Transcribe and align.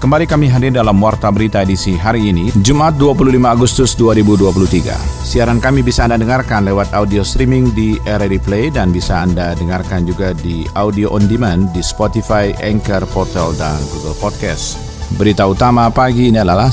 Kembali 0.00 0.24
kami 0.24 0.48
hadir 0.48 0.72
dalam 0.72 0.96
Warta 0.96 1.28
Berita 1.28 1.60
edisi 1.60 1.92
hari 1.92 2.32
ini, 2.32 2.48
Jumat 2.64 2.96
25 2.96 3.36
Agustus 3.44 3.92
2023. 4.00 4.96
Siaran 5.20 5.60
kami 5.60 5.84
bisa 5.84 6.08
Anda 6.08 6.16
dengarkan 6.16 6.64
lewat 6.64 6.96
audio 6.96 7.20
streaming 7.20 7.68
di 7.76 8.00
RRI 8.08 8.40
Play 8.40 8.72
dan 8.72 8.96
bisa 8.96 9.20
Anda 9.20 9.52
dengarkan 9.52 10.08
juga 10.08 10.32
di 10.32 10.64
audio 10.72 11.12
on 11.12 11.28
demand 11.28 11.76
di 11.76 11.84
Spotify, 11.84 12.48
Anchor, 12.64 13.04
Portal, 13.12 13.52
dan 13.60 13.76
Google 13.92 14.16
Podcast. 14.16 14.80
Berita 15.20 15.44
utama 15.44 15.92
pagi 15.92 16.32
ini 16.32 16.40
adalah 16.40 16.72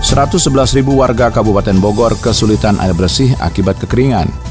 111.000 0.00 0.80
warga 0.96 1.28
Kabupaten 1.28 1.76
Bogor 1.76 2.16
kesulitan 2.16 2.80
air 2.80 2.96
bersih 2.96 3.36
akibat 3.36 3.76
kekeringan. 3.84 4.45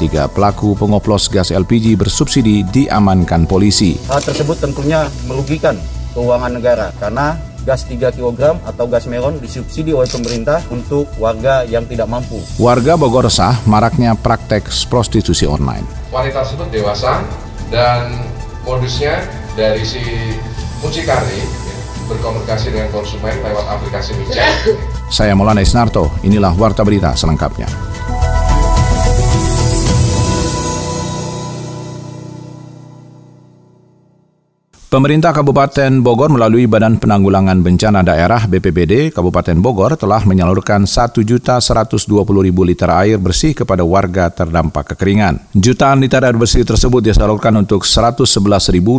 Tiga 0.00 0.32
pelaku 0.32 0.72
pengoplos 0.80 1.28
gas 1.28 1.52
LPG 1.52 1.92
bersubsidi 1.92 2.64
diamankan 2.64 3.44
polisi. 3.44 4.00
Hal 4.08 4.24
tersebut 4.24 4.56
tentunya 4.56 5.04
merugikan 5.28 5.76
keuangan 6.16 6.56
negara 6.56 6.88
karena 6.96 7.36
gas 7.68 7.84
3 7.84 8.08
kg 8.16 8.56
atau 8.64 8.88
gas 8.88 9.04
melon 9.04 9.36
disubsidi 9.44 9.92
oleh 9.92 10.08
pemerintah 10.08 10.64
untuk 10.72 11.04
warga 11.20 11.68
yang 11.68 11.84
tidak 11.84 12.08
mampu. 12.08 12.40
Warga 12.56 12.96
Bogor 12.96 13.28
resah 13.28 13.60
maraknya 13.68 14.16
praktek 14.16 14.72
prostitusi 14.88 15.44
online. 15.44 15.84
Wanita 16.08 16.48
tersebut 16.48 16.72
dewasa 16.72 17.20
dan 17.68 18.24
modusnya 18.64 19.20
dari 19.52 19.84
si 19.84 20.00
mucikari 20.80 21.44
berkomunikasi 22.08 22.72
dengan 22.72 22.88
konsumen 22.88 23.36
lewat 23.44 23.68
aplikasi 23.68 24.16
WeChat. 24.16 24.72
Saya 25.12 25.36
Maulana 25.36 25.60
Isnarto, 25.60 26.08
inilah 26.24 26.56
Warta 26.56 26.88
Berita 26.88 27.12
selengkapnya. 27.12 27.89
Pemerintah 34.90 35.30
Kabupaten 35.30 36.02
Bogor 36.02 36.34
melalui 36.34 36.66
Badan 36.66 36.98
Penanggulangan 36.98 37.62
Bencana 37.62 38.02
Daerah 38.02 38.42
BPBD 38.50 39.14
Kabupaten 39.14 39.54
Bogor 39.62 39.94
telah 39.94 40.18
menyalurkan 40.26 40.82
1.120.000 40.82 42.10
liter 42.66 42.90
air 42.90 43.14
bersih 43.22 43.54
kepada 43.54 43.86
warga 43.86 44.34
terdampak 44.34 44.90
kekeringan. 44.90 45.46
Jutaan 45.54 46.02
liter 46.02 46.26
air 46.26 46.34
bersih 46.34 46.66
tersebut 46.66 47.06
disalurkan 47.06 47.54
untuk 47.62 47.86
111.281 47.86 48.98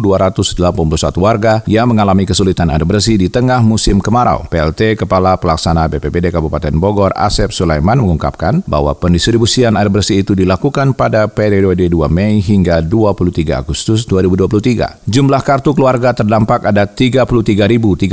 warga 1.20 1.60
yang 1.68 1.92
mengalami 1.92 2.24
kesulitan 2.24 2.72
air 2.72 2.88
bersih 2.88 3.20
di 3.20 3.28
tengah 3.28 3.60
musim 3.60 4.00
kemarau. 4.00 4.48
PLT 4.48 4.96
Kepala 4.96 5.36
Pelaksana 5.36 5.92
BPBD 5.92 6.32
Kabupaten 6.32 6.72
Bogor 6.80 7.12
Asep 7.20 7.52
Sulaiman 7.52 8.00
mengungkapkan 8.00 8.64
bahwa 8.64 8.96
pendistribusian 8.96 9.76
air 9.76 9.92
bersih 9.92 10.24
itu 10.24 10.40
dilakukan 10.40 10.96
pada 10.96 11.28
periode 11.28 11.84
2 11.84 12.08
Mei 12.08 12.40
hingga 12.40 12.80
23 12.80 13.60
Agustus 13.60 14.08
2023. 14.08 15.04
Jumlah 15.12 15.44
kartu 15.44 15.81
keluarga 15.82 16.14
terdampak 16.14 16.70
ada 16.70 16.86
33.390. 16.86 18.06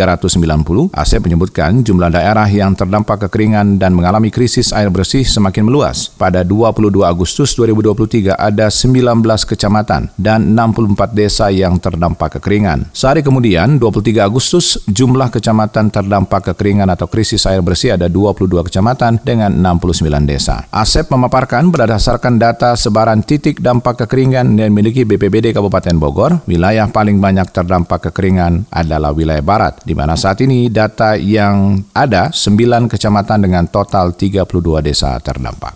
Asep 0.97 1.21
menyebutkan 1.21 1.85
jumlah 1.85 2.09
daerah 2.09 2.49
yang 2.49 2.73
terdampak 2.73 3.29
kekeringan 3.29 3.77
dan 3.77 3.93
mengalami 3.93 4.33
krisis 4.33 4.73
air 4.73 4.89
bersih 4.89 5.21
semakin 5.21 5.69
meluas. 5.69 6.09
Pada 6.17 6.49
22 6.49 7.05
Agustus 7.05 7.53
2023 7.61 8.41
ada 8.41 8.73
19 8.73 9.21
kecamatan 9.45 10.09
dan 10.17 10.57
64 10.57 11.13
desa 11.13 11.53
yang 11.53 11.77
terdampak 11.77 12.41
kekeringan. 12.41 12.89
Sehari 12.97 13.21
kemudian, 13.21 13.77
23 13.77 14.25
Agustus, 14.25 14.81
jumlah 14.89 15.29
kecamatan 15.29 15.93
terdampak 15.93 16.49
kekeringan 16.49 16.89
atau 16.89 17.05
krisis 17.05 17.45
air 17.45 17.61
bersih 17.61 18.01
ada 18.01 18.09
22 18.09 18.65
kecamatan 18.65 19.21
dengan 19.21 19.53
69 19.53 20.25
desa. 20.25 20.65
Asep 20.73 21.13
memaparkan 21.13 21.69
berdasarkan 21.69 22.41
data 22.41 22.73
sebaran 22.81 23.21
titik 23.21 23.61
dampak 23.61 24.09
kekeringan 24.09 24.57
yang 24.57 24.73
dimiliki 24.73 25.05
BPBD 25.05 25.53
Kabupaten 25.53 26.01
Bogor, 26.01 26.41
wilayah 26.49 26.89
paling 26.89 27.21
banyak 27.21 27.58
terdampak 27.59 28.11
kekeringan 28.11 28.71
adalah 28.71 29.11
wilayah 29.11 29.43
barat, 29.43 29.83
di 29.83 29.99
mana 29.99 30.15
saat 30.15 30.39
ini 30.47 30.71
data 30.71 31.19
yang 31.19 31.83
ada 31.91 32.31
9 32.31 32.87
kecamatan 32.87 33.43
dengan 33.43 33.67
total 33.67 34.15
32 34.15 34.47
desa 34.79 35.19
terdampak. 35.19 35.75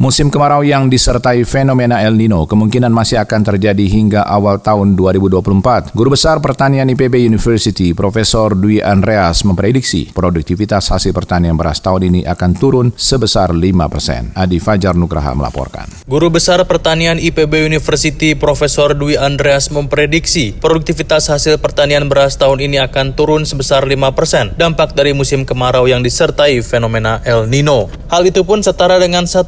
Musim 0.00 0.32
kemarau 0.32 0.64
yang 0.64 0.88
disertai 0.88 1.44
fenomena 1.44 2.00
El 2.00 2.16
Nino 2.16 2.48
kemungkinan 2.48 2.88
masih 2.88 3.20
akan 3.20 3.44
terjadi 3.44 3.84
hingga 3.84 4.24
awal 4.24 4.56
tahun 4.56 4.96
2024. 4.96 5.92
Guru 5.92 6.16
Besar 6.16 6.40
Pertanian 6.40 6.88
IPB 6.88 7.28
University, 7.28 7.92
Profesor 7.92 8.56
Dwi 8.56 8.80
Andreas 8.80 9.44
memprediksi 9.44 10.08
produktivitas 10.08 10.88
hasil 10.88 11.12
pertanian 11.12 11.52
beras 11.52 11.84
tahun 11.84 12.08
ini 12.08 12.20
akan 12.24 12.56
turun 12.56 12.86
sebesar 12.96 13.52
5 13.52 13.60
persen. 13.92 14.32
Adi 14.32 14.56
Fajar 14.56 14.96
Nugraha 14.96 15.36
melaporkan. 15.36 15.84
Guru 16.08 16.32
Besar 16.32 16.64
Pertanian 16.64 17.20
IPB 17.20 17.68
University, 17.68 18.32
Profesor 18.32 18.96
Dwi 18.96 19.20
Andreas 19.20 19.68
memprediksi 19.68 20.56
produktivitas 20.56 21.28
hasil 21.28 21.60
pertanian 21.60 22.08
beras 22.08 22.40
tahun 22.40 22.64
ini 22.64 22.80
akan 22.88 23.12
turun 23.12 23.44
sebesar 23.44 23.84
5 23.84 24.16
persen, 24.16 24.56
dampak 24.56 24.96
dari 24.96 25.12
musim 25.12 25.44
kemarau 25.44 25.84
yang 25.84 26.00
disertai 26.00 26.56
fenomena 26.64 27.20
El 27.28 27.52
Nino. 27.52 27.92
Hal 28.08 28.24
itu 28.24 28.48
pun 28.48 28.64
setara 28.64 28.96
dengan 28.96 29.28
1,5 29.28 29.44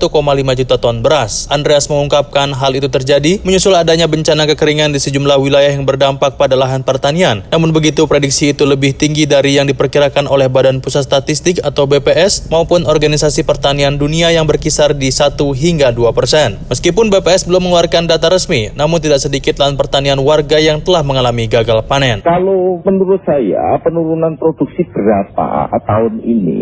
juta 0.50 0.82
ton 0.82 0.98
beras. 0.98 1.46
Andreas 1.46 1.86
mengungkapkan 1.86 2.50
hal 2.58 2.74
itu 2.74 2.90
terjadi 2.90 3.38
menyusul 3.46 3.78
adanya 3.78 4.10
bencana 4.10 4.50
kekeringan 4.50 4.90
di 4.90 4.98
sejumlah 4.98 5.38
wilayah 5.38 5.70
yang 5.70 5.86
berdampak 5.86 6.34
pada 6.34 6.58
lahan 6.58 6.82
pertanian. 6.82 7.46
Namun 7.54 7.70
begitu 7.70 8.10
prediksi 8.10 8.50
itu 8.50 8.66
lebih 8.66 8.98
tinggi 8.98 9.24
dari 9.24 9.56
yang 9.56 9.70
diperkirakan 9.70 10.26
oleh 10.26 10.50
Badan 10.50 10.82
Pusat 10.82 11.06
Statistik 11.06 11.56
atau 11.62 11.86
BPS 11.86 12.50
maupun 12.50 12.84
Organisasi 12.84 13.46
Pertanian 13.46 13.94
Dunia 13.94 14.34
yang 14.34 14.44
berkisar 14.50 14.98
di 14.98 15.14
1 15.14 15.38
hingga 15.54 15.94
2 15.94 16.10
persen. 16.10 16.58
Meskipun 16.66 17.08
BPS 17.08 17.46
belum 17.46 17.70
mengeluarkan 17.70 18.10
data 18.10 18.26
resmi, 18.26 18.74
namun 18.74 18.98
tidak 18.98 19.22
sedikit 19.22 19.60
lahan 19.62 19.78
pertanian 19.78 20.18
warga 20.18 20.58
yang 20.58 20.82
telah 20.82 21.06
mengalami 21.06 21.46
gagal 21.46 21.84
panen. 21.86 22.24
Kalau 22.26 22.80
menurut 22.82 23.22
saya 23.22 23.78
penurunan 23.84 24.34
produksi 24.40 24.82
berapa 24.88 25.68
tahun 25.84 26.24
ini 26.24 26.60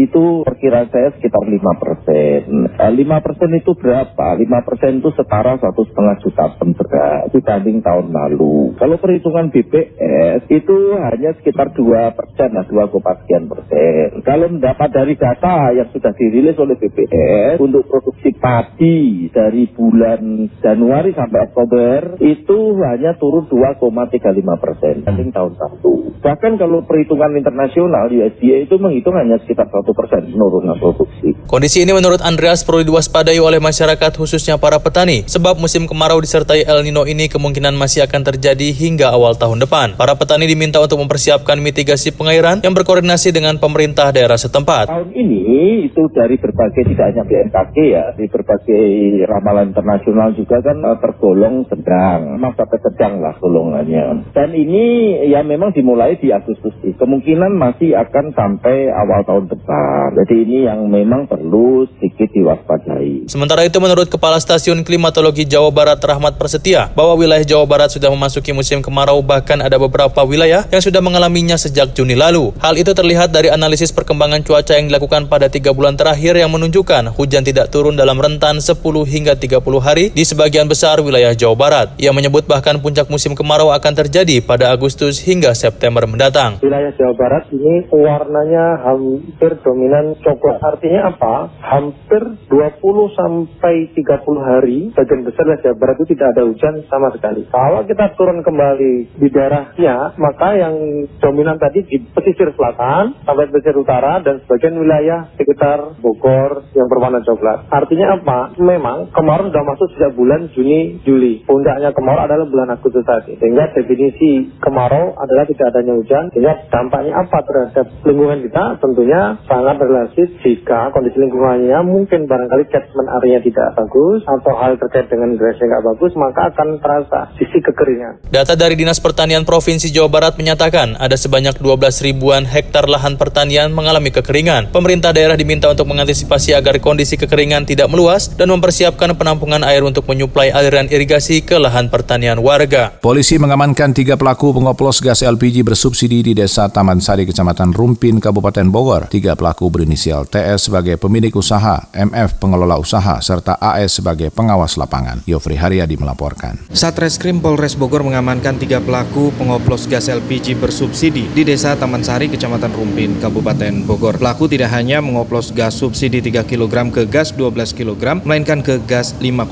itu 0.00 0.42
perkiraan 0.48 0.88
saya 0.88 1.12
sekitar 1.18 1.44
5 1.44 1.82
persen. 1.82 2.38
5 2.80 3.19
persen 3.22 3.50
itu 3.56 3.72
berapa? 3.76 4.36
5 4.36 4.66
persen 4.66 5.00
itu 5.00 5.10
setara 5.16 5.56
satu 5.60 5.86
setengah 5.88 6.16
juta 6.20 6.44
beras 6.60 7.30
dibanding 7.32 7.78
tahun 7.80 8.10
lalu. 8.10 8.74
Kalau 8.76 8.96
perhitungan 8.98 9.48
BPS 9.52 10.48
itu 10.50 10.76
hanya 10.98 11.36
sekitar 11.38 11.72
2 11.72 12.16
persen, 12.16 12.48
nah 12.52 12.66
2, 12.66 12.90
sekian 13.24 13.46
persen. 13.46 14.24
Kalau 14.26 14.46
mendapat 14.50 14.88
dari 14.90 15.14
data 15.14 15.72
yang 15.72 15.88
sudah 15.92 16.12
dirilis 16.16 16.56
oleh 16.58 16.76
BPS 16.76 17.60
untuk 17.62 17.86
produksi 17.86 18.34
padi 18.36 19.28
dari 19.30 19.70
bulan 19.70 20.50
Januari 20.60 21.14
sampai 21.14 21.38
Oktober 21.50 22.18
itu 22.20 22.58
hanya 22.84 23.14
turun 23.16 23.46
2,35 23.48 24.62
persen 24.62 24.92
dibanding 25.04 25.30
tahun 25.30 25.52
lalu. 25.56 25.94
Bahkan 26.20 26.52
kalau 26.60 26.84
perhitungan 26.84 27.32
internasional 27.32 28.12
USDA 28.12 28.68
itu 28.68 28.76
menghitung 28.76 29.16
hanya 29.16 29.40
sekitar 29.40 29.68
1 29.68 29.84
persen 29.94 30.20
penurunan 30.32 30.76
produksi. 30.76 31.32
Kondisi 31.48 31.82
ini 31.82 31.96
menurut 31.96 32.20
Andreas 32.20 32.62
perlu 32.62 32.84
diwaspadai 33.10 33.42
oleh 33.42 33.58
masyarakat 33.58 34.14
khususnya 34.14 34.54
para 34.54 34.78
petani 34.78 35.26
sebab 35.26 35.58
musim 35.58 35.90
kemarau 35.90 36.22
disertai 36.22 36.62
El 36.62 36.86
Nino 36.86 37.02
ini 37.10 37.26
kemungkinan 37.26 37.74
masih 37.74 38.06
akan 38.06 38.22
terjadi 38.22 38.70
hingga 38.70 39.10
awal 39.10 39.34
tahun 39.34 39.66
depan. 39.66 39.98
Para 39.98 40.14
petani 40.14 40.46
diminta 40.46 40.78
untuk 40.78 41.02
mempersiapkan 41.02 41.58
mitigasi 41.58 42.14
pengairan 42.14 42.62
yang 42.62 42.70
berkoordinasi 42.70 43.34
dengan 43.34 43.58
pemerintah 43.58 44.14
daerah 44.14 44.38
setempat. 44.38 44.94
Tahun 44.94 45.10
ini 45.10 45.49
itu 45.60 46.08
dari 46.10 46.40
berbagai 46.40 46.88
tidak 46.88 47.12
hanya 47.12 47.22
BMKG 47.28 47.76
ya, 47.92 48.04
di 48.16 48.24
berbagai 48.30 48.84
ramalan 49.28 49.74
internasional 49.74 50.32
juga 50.32 50.62
kan 50.64 50.80
eh, 50.80 50.98
tergolong 51.02 51.68
sedang, 51.68 52.40
masa 52.40 52.64
sedang 52.70 53.20
lah 53.20 53.36
golongannya. 53.36 54.32
Dan 54.32 54.56
ini 54.56 55.16
ya 55.28 55.44
memang 55.44 55.76
dimulai 55.76 56.16
di 56.16 56.32
Agustus. 56.32 56.72
Kemungkinan 56.80 57.52
masih 57.60 57.92
akan 57.98 58.32
sampai 58.32 58.88
awal 58.88 59.20
tahun 59.28 59.52
depan. 59.52 60.16
Jadi 60.24 60.34
ini 60.48 60.56
yang 60.64 60.88
memang 60.88 61.28
perlu 61.28 61.84
sedikit 61.98 62.32
diwaspadai. 62.32 63.28
Sementara 63.28 63.66
itu 63.68 63.76
menurut 63.82 64.08
Kepala 64.08 64.40
Stasiun 64.40 64.80
Klimatologi 64.86 65.44
Jawa 65.44 65.68
Barat 65.68 66.00
Rahmat 66.00 66.40
Persetia, 66.40 66.88
bahwa 66.96 67.18
wilayah 67.18 67.44
Jawa 67.44 67.68
Barat 67.68 67.92
sudah 67.92 68.08
memasuki 68.08 68.56
musim 68.56 68.80
kemarau 68.80 69.20
bahkan 69.20 69.60
ada 69.60 69.76
beberapa 69.76 70.24
wilayah 70.24 70.64
yang 70.72 70.80
sudah 70.80 71.04
mengalaminya 71.04 71.60
sejak 71.60 71.92
Juni 71.92 72.16
lalu. 72.16 72.54
Hal 72.62 72.78
itu 72.80 72.94
terlihat 72.96 73.34
dari 73.34 73.52
analisis 73.52 73.92
perkembangan 73.92 74.40
cuaca 74.46 74.78
yang 74.78 74.88
dilakukan 74.88 75.26
pada 75.26 75.49
tiga 75.50 75.74
bulan 75.74 75.98
terakhir 75.98 76.38
yang 76.38 76.54
menunjukkan 76.54 77.10
hujan 77.18 77.42
tidak 77.42 77.68
turun 77.74 77.98
dalam 77.98 78.16
rentan 78.16 78.62
10 78.62 78.78
hingga 79.04 79.34
30 79.34 79.58
hari 79.82 80.14
di 80.14 80.22
sebagian 80.22 80.70
besar 80.70 81.02
wilayah 81.02 81.34
Jawa 81.34 81.58
Barat. 81.58 81.88
Ia 81.98 82.14
menyebut 82.14 82.46
bahkan 82.46 82.78
puncak 82.78 83.10
musim 83.10 83.34
kemarau 83.34 83.74
akan 83.74 83.92
terjadi 83.98 84.38
pada 84.40 84.70
Agustus 84.70 85.18
hingga 85.18 85.50
September 85.58 86.06
mendatang. 86.06 86.62
Wilayah 86.62 86.94
Jawa 86.94 87.14
Barat 87.18 87.44
ini 87.50 87.90
warnanya 87.90 88.78
hampir 88.86 89.58
dominan 89.66 90.14
coklat. 90.22 90.62
Artinya 90.62 91.10
apa? 91.10 91.50
Hampir 91.58 92.22
20 92.46 93.18
sampai 93.18 93.90
30 93.90 94.06
hari, 94.46 94.78
bagian 94.94 95.26
besar 95.26 95.50
Jawa 95.58 95.76
Barat 95.76 95.98
itu 95.98 96.14
tidak 96.14 96.38
ada 96.38 96.42
hujan 96.46 96.74
sama 96.86 97.10
sekali. 97.10 97.42
Kalau 97.50 97.82
kita 97.82 98.14
turun 98.14 98.46
kembali 98.46 99.18
di 99.18 99.28
daerahnya, 99.28 100.14
maka 100.14 100.54
yang 100.54 100.74
dominan 101.18 101.58
tadi 101.58 101.82
di 101.82 101.98
pesisir 101.98 102.54
selatan 102.54 103.18
sampai 103.26 103.50
pesisir 103.50 103.74
utara 103.74 104.22
dan 104.22 104.38
sebagian 104.44 104.78
wilayah 104.78 105.26
sekitar 105.40 105.96
Bogor 106.04 106.68
yang 106.76 106.86
berwarna 106.90 107.24
coklat. 107.24 107.68
Artinya 107.72 108.20
apa? 108.20 108.52
Memang 108.60 109.08
kemarau 109.14 109.48
sudah 109.48 109.64
masuk 109.64 109.88
sejak 109.96 110.12
bulan 110.12 110.52
Juni, 110.52 111.00
Juli. 111.06 111.40
Puncaknya 111.48 111.94
kemarau 111.96 112.28
adalah 112.28 112.44
bulan 112.44 112.76
Agustus 112.76 113.04
tadi. 113.06 113.40
Sehingga 113.40 113.72
definisi 113.72 114.52
kemarau 114.60 115.16
adalah 115.16 115.48
tidak 115.48 115.72
adanya 115.72 115.96
hujan. 115.96 116.24
Sehingga 116.34 116.68
dampaknya 116.68 117.12
apa 117.16 117.38
terhadap 117.46 117.86
lingkungan 118.04 118.44
kita? 118.44 118.64
Tentunya 118.82 119.20
sangat 119.46 119.76
relatif 119.80 120.26
jika 120.44 120.92
kondisi 120.92 121.16
lingkungannya 121.20 121.78
mungkin 121.86 122.28
barangkali 122.28 122.64
catchment 122.68 123.08
area 123.22 123.38
tidak 123.40 123.72
bagus 123.78 124.20
atau 124.28 124.52
hal 124.58 124.76
terkait 124.76 125.08
dengan 125.08 125.34
drainase 125.38 125.62
nggak 125.62 125.86
bagus, 125.94 126.12
maka 126.18 126.40
akan 126.50 126.68
terasa 126.82 127.20
sisi 127.38 127.58
kekeringan. 127.62 128.26
Data 128.32 128.54
dari 128.58 128.74
Dinas 128.74 128.98
Pertanian 128.98 129.46
Provinsi 129.46 129.92
Jawa 129.92 130.10
Barat 130.10 130.34
menyatakan 130.40 130.98
ada 130.98 131.14
sebanyak 131.14 131.58
12 131.58 132.06
ribuan 132.06 132.42
hektar 132.48 132.90
lahan 132.90 133.14
pertanian 133.20 133.70
mengalami 133.70 134.10
kekeringan. 134.10 134.72
Pemerintah 134.74 135.14
daerah 135.14 135.29
diminta 135.36 135.68
untuk 135.68 135.86
mengantisipasi 135.90 136.54
agar 136.54 136.80
kondisi 136.80 137.18
kekeringan 137.18 137.66
tidak 137.68 137.90
meluas 137.92 138.32
dan 138.34 138.48
mempersiapkan 138.50 139.12
penampungan 139.14 139.62
air 139.66 139.84
untuk 139.84 140.08
menyuplai 140.08 140.48
aliran 140.50 140.88
irigasi 140.88 141.44
ke 141.44 141.60
lahan 141.60 141.92
pertanian 141.92 142.40
warga. 142.40 142.96
Polisi 143.04 143.36
mengamankan 143.36 143.92
tiga 143.92 144.16
pelaku 144.16 144.50
pengoplos 144.56 145.04
gas 145.04 145.20
LPG 145.20 145.62
bersubsidi 145.62 146.24
di 146.24 146.32
Desa 146.32 146.66
Taman 146.66 146.98
Sari, 146.98 147.28
Kecamatan 147.28 147.76
Rumpin, 147.76 148.18
Kabupaten 148.18 148.66
Bogor. 148.72 149.06
Tiga 149.12 149.36
pelaku 149.36 149.70
berinisial 149.70 150.26
TS 150.26 150.70
sebagai 150.70 150.96
pemilik 150.96 151.30
usaha, 151.36 151.86
MF 151.92 152.40
pengelola 152.40 152.80
usaha, 152.80 153.20
serta 153.20 153.60
AS 153.60 154.00
sebagai 154.00 154.32
pengawas 154.32 154.80
lapangan. 154.80 155.20
Yofri 155.28 155.60
Haryadi 155.60 156.00
melaporkan. 156.00 156.56
Satreskrim 156.72 157.44
Polres 157.44 157.76
Bogor 157.76 158.00
mengamankan 158.00 158.56
tiga 158.56 158.80
pelaku 158.80 159.30
pengoplos 159.36 159.84
gas 159.86 160.08
LPG 160.08 160.56
bersubsidi 160.56 161.28
di 161.30 161.42
Desa 161.44 161.76
Taman 161.76 162.00
Sari, 162.00 162.32
Kecamatan 162.32 162.72
Rumpin, 162.72 163.20
Kabupaten 163.20 163.84
Bogor. 163.84 164.16
Pelaku 164.16 164.48
tidak 164.48 164.72
hanya 164.72 164.98
mengoplos 164.98 165.19
gas 165.54 165.76
subsidi 165.76 166.22
3 166.22 166.44
kg 166.44 166.92
ke 166.92 167.08
gas 167.08 167.32
12 167.34 167.76
kg, 167.76 168.22
melainkan 168.22 168.62
ke 168.62 168.78
gas 168.84 169.16
5,5 169.18 169.50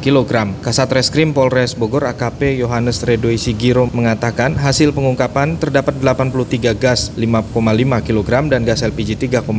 kg. 0.00 0.32
Kasat 0.62 0.88
Reskrim 0.90 1.36
Polres 1.36 1.76
Bogor 1.76 2.08
AKP 2.08 2.58
Yohanes 2.58 3.02
Redoi 3.04 3.36
Sigiro 3.36 3.90
mengatakan 3.92 4.56
hasil 4.56 4.94
pengungkapan 4.94 5.58
terdapat 5.60 5.98
83 6.00 6.74
gas 6.78 7.10
5,5 7.14 8.06
kg 8.06 8.30
dan 8.48 8.62
gas 8.64 8.80
LPG 8.86 9.28
3,5 9.28 9.50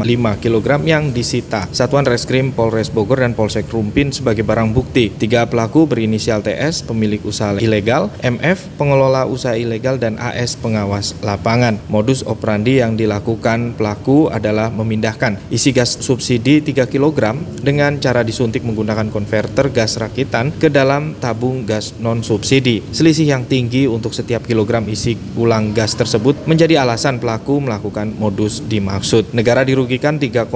kg 0.41 0.67
yang 0.83 1.11
disita. 1.11 1.67
Satuan 1.71 2.07
Reskrim 2.07 2.55
Polres 2.55 2.89
Bogor 2.89 3.21
dan 3.21 3.35
Polsek 3.35 3.67
Rumpin 3.69 4.15
sebagai 4.15 4.47
barang 4.47 4.71
bukti. 4.71 5.11
Tiga 5.11 5.45
pelaku 5.45 5.85
berinisial 5.89 6.41
TS, 6.41 6.85
pemilik 6.85 7.21
usaha 7.25 7.57
ilegal, 7.57 8.13
MF, 8.23 8.79
pengelola 8.79 9.27
usaha 9.27 9.57
ilegal, 9.57 9.97
dan 9.99 10.15
AS, 10.19 10.55
pengawas 10.59 11.15
lapangan. 11.21 11.79
Modus 11.91 12.23
operandi 12.23 12.79
yang 12.79 12.95
dilakukan 12.95 13.75
pelaku 13.75 14.31
adalah 14.31 14.71
memindahkan 14.71 15.34
isi 15.49 15.71
gas 15.75 15.99
subsidi 15.99 16.61
3 16.61 16.87
kg 16.87 17.35
dengan 17.61 17.97
cara 17.97 18.21
disuntik 18.21 18.61
menggunakan 18.61 19.09
konverter 19.09 19.73
gas 19.73 19.97
rakitan 19.97 20.53
ke 20.55 20.69
dalam 20.69 21.17
tabung 21.17 21.65
gas 21.65 21.97
non-subsidi. 21.97 22.85
Selisih 22.91 23.31
yang 23.31 23.43
tinggi 23.49 23.89
untuk 23.89 24.13
setiap 24.13 24.45
kilogram 24.45 24.85
isi 24.85 25.17
ulang 25.35 25.73
gas 25.73 25.97
tersebut 25.97 26.45
menjadi 26.45 26.85
alasan 26.85 27.17
pelaku 27.17 27.57
melakukan 27.57 28.13
modus 28.15 28.61
dimaksud. 28.61 29.33
Negara 29.33 29.65
dirugikan 29.65 30.21
3,5 30.21 30.47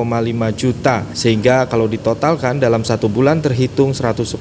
juta, 0.53 1.03
sehingga 1.11 1.65
kalau 1.65 1.89
ditotalkan 1.89 2.61
dalam 2.61 2.85
satu 2.85 3.09
bulan 3.09 3.41
terhitung 3.41 3.91
110 3.91 4.37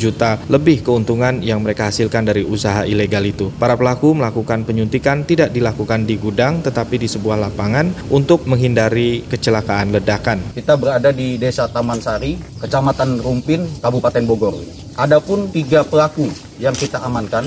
juta 0.00 0.40
lebih 0.48 0.80
keuntungan 0.80 1.44
yang 1.44 1.60
mereka 1.60 1.92
hasilkan 1.92 2.24
dari 2.24 2.42
usaha 2.42 2.88
ilegal 2.88 3.22
itu. 3.28 3.52
Para 3.60 3.76
pelaku 3.76 4.16
melakukan 4.16 4.64
penyuntikan 4.64 5.28
tidak 5.28 5.52
dilakukan 5.52 6.08
di 6.08 6.16
gudang 6.16 6.64
tetapi 6.64 6.96
di 6.96 7.08
sebuah 7.10 7.36
lapangan 7.36 8.08
untuk 8.08 8.48
menghindari 8.48 9.26
kecelakaan 9.28 9.75
ledakan. 9.84 10.40
Kita 10.56 10.80
berada 10.80 11.12
di 11.12 11.36
Desa 11.36 11.68
Taman 11.68 12.00
Sari, 12.00 12.40
Kecamatan 12.62 13.20
Rumpin, 13.20 13.68
Kabupaten 13.84 14.24
Bogor. 14.24 14.56
Adapun 14.96 15.52
tiga 15.52 15.84
pelaku 15.84 16.32
yang 16.56 16.72
kita 16.72 17.04
amankan, 17.04 17.44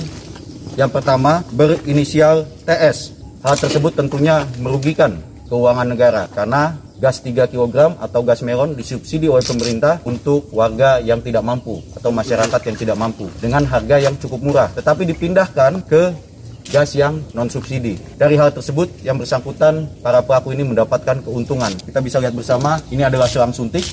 yang 0.77 0.93
pertama 0.93 1.41
berinisial 1.49 2.45
TS. 2.69 3.17
Hal 3.41 3.57
tersebut 3.57 3.97
tentunya 3.97 4.45
merugikan 4.61 5.17
keuangan 5.49 5.87
negara 5.89 6.29
karena 6.29 6.77
gas 6.99 7.23
3 7.23 7.47
kg 7.49 7.95
atau 7.97 8.21
gas 8.21 8.43
meron 8.43 8.75
disubsidi 8.75 9.31
oleh 9.31 9.41
pemerintah 9.41 10.03
untuk 10.03 10.51
warga 10.51 10.99
yang 10.99 11.23
tidak 11.23 11.41
mampu 11.41 11.79
atau 11.95 12.11
masyarakat 12.11 12.61
yang 12.69 12.77
tidak 12.77 12.97
mampu 12.99 13.25
dengan 13.39 13.63
harga 13.65 13.97
yang 13.97 14.13
cukup 14.19 14.39
murah 14.43 14.69
tetapi 14.75 15.07
dipindahkan 15.07 15.79
ke 15.87 16.28
gas 16.69 16.95
yang 16.95 17.21
non 17.33 17.49
subsidi. 17.49 17.97
Dari 18.15 18.37
hal 18.37 18.53
tersebut 18.53 19.01
yang 19.01 19.17
bersangkutan 19.17 19.89
para 19.99 20.21
pelaku 20.21 20.53
ini 20.53 20.63
mendapatkan 20.65 21.21
keuntungan. 21.25 21.73
Kita 21.73 21.99
bisa 21.99 22.21
lihat 22.21 22.37
bersama 22.37 22.77
ini 22.93 23.03
adalah 23.03 23.25
selang 23.25 23.51
suntik. 23.51 23.83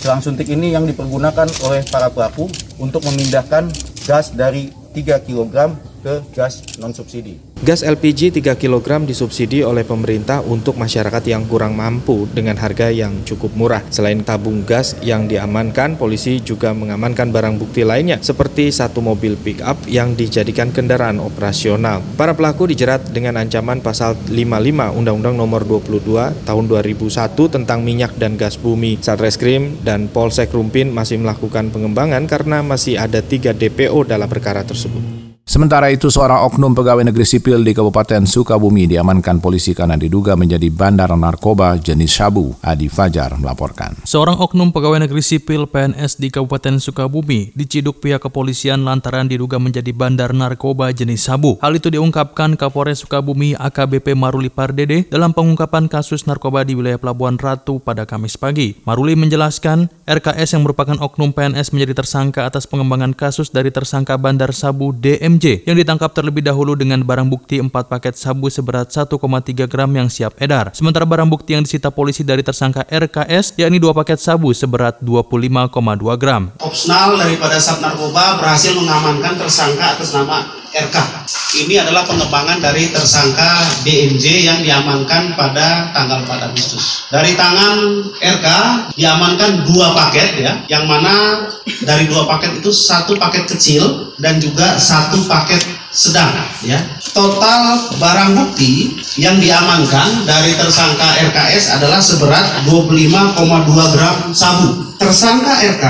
Selang 0.00 0.24
suntik 0.24 0.48
ini 0.48 0.72
yang 0.72 0.88
dipergunakan 0.88 1.48
oleh 1.68 1.84
para 1.88 2.08
pelaku 2.08 2.48
untuk 2.80 3.04
memindahkan 3.04 3.68
gas 4.08 4.32
dari 4.32 4.72
3 4.96 5.20
kg 5.28 5.76
ke 6.00 6.24
gas 6.32 6.64
non 6.80 6.96
subsidi. 6.96 7.50
Gas 7.60 7.84
LPG 7.84 8.40
3 8.40 8.56
kg 8.56 9.04
disubsidi 9.04 9.60
oleh 9.60 9.84
pemerintah 9.84 10.40
untuk 10.40 10.80
masyarakat 10.80 11.20
yang 11.28 11.44
kurang 11.44 11.76
mampu 11.76 12.24
dengan 12.32 12.56
harga 12.56 12.88
yang 12.88 13.20
cukup 13.28 13.52
murah. 13.52 13.84
Selain 13.92 14.16
tabung 14.24 14.64
gas 14.64 14.96
yang 15.04 15.28
diamankan, 15.28 16.00
polisi 16.00 16.40
juga 16.40 16.72
mengamankan 16.72 17.28
barang 17.28 17.60
bukti 17.60 17.84
lainnya 17.84 18.16
seperti 18.24 18.72
satu 18.72 19.04
mobil 19.04 19.36
pick 19.36 19.60
up 19.60 19.76
yang 19.84 20.16
dijadikan 20.16 20.72
kendaraan 20.72 21.20
operasional. 21.20 22.00
Para 22.16 22.32
pelaku 22.32 22.64
dijerat 22.64 23.12
dengan 23.12 23.36
ancaman 23.36 23.84
pasal 23.84 24.16
55 24.32 24.96
Undang-Undang 24.96 25.36
Nomor 25.36 25.68
22 25.68 26.48
Tahun 26.48 26.64
2001 26.64 27.36
tentang 27.60 27.84
minyak 27.84 28.16
dan 28.16 28.40
gas 28.40 28.56
bumi. 28.56 28.96
Satreskrim 29.04 29.84
dan 29.84 30.08
Polsek 30.08 30.48
Rumpin 30.56 30.88
masih 30.88 31.20
melakukan 31.20 31.68
pengembangan 31.68 32.24
karena 32.24 32.64
masih 32.64 32.96
ada 32.96 33.20
tiga 33.20 33.52
DPO 33.52 34.08
dalam 34.08 34.32
perkara 34.32 34.64
tersebut. 34.64 35.29
Sementara 35.50 35.90
itu, 35.90 36.06
seorang 36.14 36.46
oknum 36.46 36.78
pegawai 36.78 37.02
negeri 37.10 37.26
sipil 37.26 37.66
di 37.66 37.74
Kabupaten 37.74 38.22
Sukabumi 38.22 38.86
diamankan 38.86 39.42
polisi 39.42 39.74
karena 39.74 39.98
diduga 39.98 40.38
menjadi 40.38 40.70
bandar 40.70 41.10
narkoba 41.10 41.74
jenis 41.74 42.22
sabu. 42.22 42.54
Adi 42.62 42.86
Fajar 42.86 43.34
melaporkan. 43.34 43.98
Seorang 44.06 44.38
oknum 44.38 44.70
pegawai 44.70 45.02
negeri 45.02 45.18
sipil 45.18 45.66
PNS 45.66 46.22
di 46.22 46.30
Kabupaten 46.30 46.78
Sukabumi 46.78 47.50
diciduk 47.58 47.98
pihak 47.98 48.22
kepolisian 48.22 48.86
lantaran 48.86 49.26
diduga 49.26 49.58
menjadi 49.58 49.90
bandar 49.90 50.30
narkoba 50.30 50.94
jenis 50.94 51.26
sabu. 51.26 51.58
Hal 51.58 51.74
itu 51.74 51.90
diungkapkan 51.90 52.54
Kapolres 52.54 53.02
Sukabumi 53.02 53.58
AKBP 53.58 54.14
Maruli 54.14 54.54
Pardede 54.54 55.10
dalam 55.10 55.34
pengungkapan 55.34 55.90
kasus 55.90 56.30
narkoba 56.30 56.62
di 56.62 56.78
wilayah 56.78 57.02
Pelabuhan 57.02 57.42
Ratu 57.42 57.82
pada 57.82 58.06
Kamis 58.06 58.38
pagi. 58.38 58.78
Maruli 58.86 59.18
menjelaskan, 59.18 59.90
RKS 60.06 60.54
yang 60.54 60.62
merupakan 60.62 60.94
oknum 61.02 61.34
PNS 61.34 61.74
menjadi 61.74 62.06
tersangka 62.06 62.46
atas 62.46 62.70
pengembangan 62.70 63.18
kasus 63.18 63.50
dari 63.50 63.74
tersangka 63.74 64.14
bandar 64.14 64.54
sabu 64.54 64.94
DM 64.94 65.39
MJ 65.40 65.64
yang 65.64 65.72
ditangkap 65.72 66.12
terlebih 66.12 66.44
dahulu 66.44 66.76
dengan 66.76 67.00
barang 67.00 67.24
bukti 67.24 67.64
4 67.64 67.72
paket 67.72 68.12
sabu 68.12 68.52
seberat 68.52 68.92
1,3 68.92 69.16
gram 69.64 69.88
yang 69.88 70.12
siap 70.12 70.36
edar. 70.36 70.68
Sementara 70.76 71.08
barang 71.08 71.32
bukti 71.32 71.56
yang 71.56 71.64
disita 71.64 71.88
polisi 71.88 72.20
dari 72.20 72.44
tersangka 72.44 72.84
RKS 72.84 73.56
yakni 73.56 73.80
2 73.80 73.96
paket 73.96 74.20
sabu 74.20 74.52
seberat 74.52 75.00
25,2 75.00 76.20
gram. 76.20 76.52
Opsional 76.60 77.16
daripada 77.16 77.56
Sab 77.56 77.80
Narkoba 77.80 78.36
berhasil 78.36 78.76
mengamankan 78.76 79.40
tersangka 79.40 79.96
atas 79.96 80.12
nama 80.12 80.59
RK. 80.70 80.96
Ini 81.66 81.82
adalah 81.82 82.06
pengembangan 82.06 82.62
dari 82.62 82.94
tersangka 82.94 83.82
DMJ 83.82 84.46
yang 84.46 84.58
diamankan 84.62 85.34
pada 85.34 85.90
tanggal 85.90 86.22
4 86.22 86.46
Agustus. 86.50 87.10
Dari 87.10 87.34
tangan 87.34 88.06
RK 88.22 88.46
diamankan 88.94 89.66
dua 89.66 89.90
paket 89.94 90.38
ya, 90.38 90.52
yang 90.70 90.86
mana 90.86 91.46
dari 91.82 92.06
dua 92.06 92.26
paket 92.26 92.62
itu 92.62 92.70
satu 92.70 93.18
paket 93.18 93.50
kecil 93.50 94.14
dan 94.22 94.38
juga 94.38 94.78
satu 94.78 95.26
paket 95.26 95.79
sedang 95.90 96.30
ya. 96.62 96.78
Total 97.10 97.90
barang 97.98 98.30
bukti 98.38 98.94
yang 99.18 99.42
diamankan 99.42 100.22
dari 100.22 100.54
tersangka 100.54 101.18
RKS 101.30 101.74
adalah 101.74 101.98
seberat 101.98 102.62
25,2 102.70 103.94
gram 103.94 104.16
sabu. 104.30 104.94
Tersangka 105.00 105.58
RK 105.58 105.86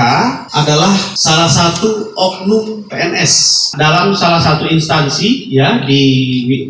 adalah 0.49 0.91
salah 1.13 1.45
satu 1.45 2.15
oknum 2.17 2.87
PNS 2.89 3.33
dalam 3.77 4.15
salah 4.17 4.41
satu 4.41 4.65
instansi 4.65 5.51
ya 5.51 5.83
di 5.85 6.03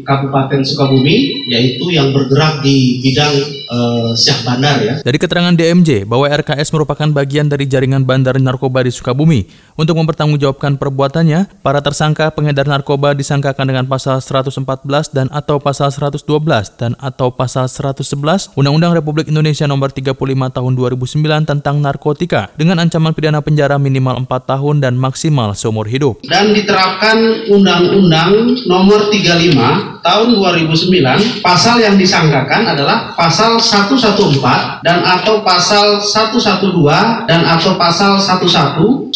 Kabupaten 0.03 0.61
Sukabumi 0.65 1.47
yaitu 1.47 1.93
yang 1.93 2.11
bergerak 2.11 2.59
di 2.65 2.99
bidang 2.99 3.60
uh, 3.71 4.11
Syah 4.13 4.39
Bandar 4.43 4.77
ya. 4.83 4.95
Dari 5.01 5.17
keterangan 5.17 5.55
DMJ 5.55 6.03
bahwa 6.03 6.27
RKS 6.27 6.75
merupakan 6.75 7.07
bagian 7.15 7.47
dari 7.47 7.65
jaringan 7.65 8.03
bandar 8.03 8.35
narkoba 8.37 8.83
di 8.83 8.91
Sukabumi. 8.91 9.47
Untuk 9.79 9.97
mempertanggungjawabkan 9.97 10.77
perbuatannya, 10.77 11.63
para 11.63 11.79
tersangka 11.79 12.29
pengedar 12.35 12.67
narkoba 12.67 13.15
disangkakan 13.15 13.65
dengan 13.65 13.85
pasal 13.87 14.19
114 14.19 14.61
dan 15.15 15.31
atau 15.31 15.57
pasal 15.57 15.89
112 15.89 16.27
dan 16.77 16.91
atau 16.99 17.31
pasal 17.33 17.65
111 17.65 18.53
Undang-Undang 18.53 18.93
Republik 18.99 19.31
Indonesia 19.31 19.65
Nomor 19.65 19.89
35 19.95 20.13
Tahun 20.51 20.71
2009 20.75 21.49
tentang 21.49 21.79
narkotika 21.79 22.51
dengan 22.59 22.83
ancaman 22.83 23.15
pidana 23.15 23.39
penjara 23.39 23.79
minimal 23.79 24.27
4 24.27 24.51
tahun 24.51 24.75
dan 24.83 24.93
maksimal 24.99 25.55
seumur 25.55 25.87
hidup. 25.87 26.21
Dan 26.27 26.51
diterapkan 26.51 27.47
Undang-Undang 27.49 28.59
Nomor 28.67 29.09
35 29.09 30.00
Tahun 30.01 30.33
2009 30.33 31.45
pasal 31.45 31.77
yang 31.77 31.93
disangkakan 31.93 32.73
adalah 32.73 33.13
pasal 33.13 33.61
114 33.61 34.41
dan 34.81 35.05
atau 35.05 35.45
pasal 35.45 36.01
112 36.01 37.29
dan 37.29 37.45
atau 37.45 37.77
pasal 37.77 38.17
111 38.17 39.13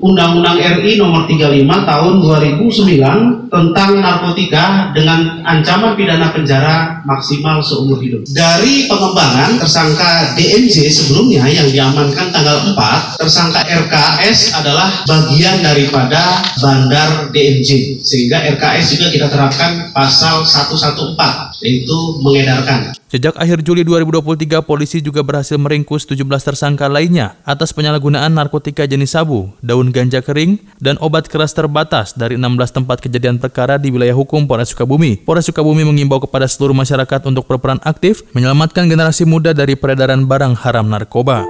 Undang-Undang 0.00 0.56
RI 0.80 1.02
nomor 1.02 1.26
35 1.26 1.66
tahun 1.66 2.12
2009 2.22 3.50
tentang 3.50 3.90
narkotika 3.98 4.94
dengan 4.94 5.42
ancaman 5.42 5.98
pidana 5.98 6.30
penjara 6.30 7.02
maksimal 7.02 7.58
seumur 7.58 7.98
hidup. 7.98 8.22
Dari 8.30 8.86
pengembangan 8.86 9.58
tersangka 9.58 10.38
DMJ 10.38 10.86
sebelumnya 10.92 11.42
yang 11.50 11.66
diamankan 11.66 12.30
tanggal 12.30 12.70
4, 12.70 13.18
tersangka 13.18 13.60
RKS 13.66 14.54
adalah 14.54 15.02
bagian 15.08 15.64
daripada 15.64 16.38
bandar 16.60 17.32
DMJ 17.34 18.00
sehingga 18.04 18.44
RKS 18.56 18.94
juga 18.94 19.06
kita 19.10 19.26
terapkan 19.26 19.90
pasal 19.90 20.19
114 20.20 21.64
yaitu 21.64 21.98
mengedarkan. 22.20 22.92
Sejak 23.10 23.34
akhir 23.34 23.66
Juli 23.66 23.82
2023, 23.82 24.62
polisi 24.62 25.02
juga 25.02 25.24
berhasil 25.26 25.58
meringkus 25.58 26.06
17 26.06 26.22
tersangka 26.46 26.86
lainnya 26.86 27.34
atas 27.42 27.74
penyalahgunaan 27.74 28.30
narkotika 28.30 28.86
jenis 28.86 29.18
sabu, 29.18 29.50
daun 29.64 29.90
ganja 29.90 30.22
kering, 30.22 30.62
dan 30.78 30.94
obat 31.02 31.26
keras 31.26 31.50
terbatas 31.50 32.14
dari 32.14 32.38
16 32.38 32.70
tempat 32.70 33.02
kejadian 33.02 33.42
perkara 33.42 33.82
di 33.82 33.90
wilayah 33.90 34.14
hukum 34.14 34.46
Polres 34.46 34.70
Sukabumi. 34.70 35.18
Polres 35.18 35.50
Sukabumi 35.50 35.82
mengimbau 35.82 36.22
kepada 36.22 36.46
seluruh 36.46 36.76
masyarakat 36.76 37.26
untuk 37.26 37.50
berperan 37.50 37.82
aktif 37.82 38.22
menyelamatkan 38.30 38.86
generasi 38.86 39.26
muda 39.26 39.50
dari 39.50 39.74
peredaran 39.74 40.22
barang 40.28 40.54
haram 40.62 40.86
narkoba. 40.86 41.42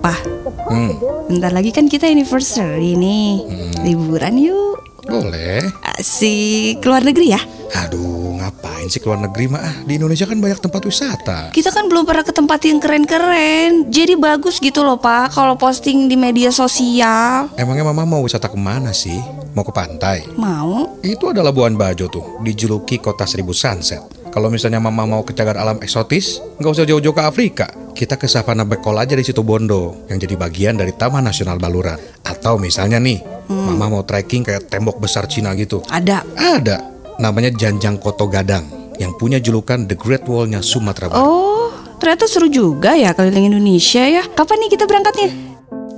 Pak, 0.00 0.20
hmm. 0.72 0.92
bentar 1.28 1.52
lagi 1.52 1.76
kan 1.76 1.84
kita 1.84 2.08
anniversary 2.08 2.96
nih. 2.96 3.44
Hmm. 3.44 3.84
Liburan 3.84 4.40
yuk. 4.40 4.69
Boleh. 5.10 5.66
Asik, 5.98 6.78
keluar 6.78 7.02
negeri 7.02 7.34
ya? 7.34 7.42
Aduh, 7.86 8.38
ngapain 8.38 8.86
sih 8.86 9.02
keluar 9.02 9.18
negeri 9.18 9.50
mah? 9.50 9.82
Di 9.82 9.98
Indonesia 9.98 10.22
kan 10.26 10.38
banyak 10.38 10.62
tempat 10.62 10.82
wisata. 10.86 11.38
Kita 11.50 11.74
kan 11.74 11.90
belum 11.90 12.06
pernah 12.06 12.22
ke 12.22 12.30
tempat 12.30 12.62
yang 12.62 12.78
keren-keren. 12.78 13.90
Jadi 13.90 14.14
bagus 14.14 14.62
gitu 14.62 14.86
loh, 14.86 15.02
Pak, 15.02 15.34
kalau 15.34 15.58
posting 15.58 16.06
di 16.06 16.14
media 16.14 16.54
sosial. 16.54 17.50
Emangnya 17.58 17.86
Mama 17.90 18.06
mau 18.06 18.22
wisata 18.22 18.46
ke 18.46 18.58
mana 18.58 18.94
sih? 18.94 19.18
Mau 19.50 19.66
ke 19.66 19.74
pantai? 19.74 20.30
Mau. 20.38 20.98
Itu 21.02 21.34
ada 21.34 21.42
Labuan 21.42 21.74
Bajo 21.74 22.06
tuh, 22.06 22.38
dijuluki 22.46 23.02
kota 23.02 23.26
seribu 23.26 23.50
sunset. 23.50 24.19
Kalau 24.30 24.46
misalnya 24.46 24.78
Mama 24.78 25.06
mau 25.06 25.22
ke 25.26 25.34
cagar 25.34 25.58
alam 25.58 25.82
eksotis, 25.82 26.38
nggak 26.62 26.70
usah 26.70 26.86
jauh-jauh 26.86 27.14
ke 27.14 27.22
Afrika. 27.22 27.66
Kita 27.90 28.14
ke 28.14 28.30
Savana 28.30 28.62
Bekol 28.62 28.94
aja 28.96 29.18
di 29.18 29.26
situ 29.26 29.42
Bondo, 29.42 30.06
yang 30.06 30.22
jadi 30.22 30.38
bagian 30.38 30.78
dari 30.78 30.94
Taman 30.94 31.26
Nasional 31.26 31.58
Baluran. 31.58 31.98
Atau 32.22 32.56
misalnya 32.62 33.02
nih, 33.02 33.18
hmm. 33.50 33.74
Mama 33.74 33.90
mau 33.90 34.02
trekking 34.06 34.46
kayak 34.46 34.70
tembok 34.70 35.02
besar 35.02 35.26
Cina 35.26 35.50
gitu. 35.58 35.82
Ada. 35.90 36.22
Ada 36.38 36.90
namanya 37.20 37.52
Janjang 37.52 38.00
Koto 38.00 38.26
Gadang 38.26 38.96
yang 38.96 39.12
punya 39.20 39.36
julukan 39.36 39.84
The 39.84 39.94
Great 39.94 40.24
Wall-nya 40.24 40.64
Sumatera 40.64 41.12
Barat. 41.12 41.20
Oh, 41.20 41.68
ternyata 42.00 42.24
seru 42.24 42.48
juga 42.48 42.96
ya 42.96 43.12
keliling 43.12 43.52
Indonesia 43.52 44.02
ya. 44.08 44.24
Kapan 44.24 44.66
nih 44.66 44.70
kita 44.72 44.88
berangkatnya? 44.88 45.28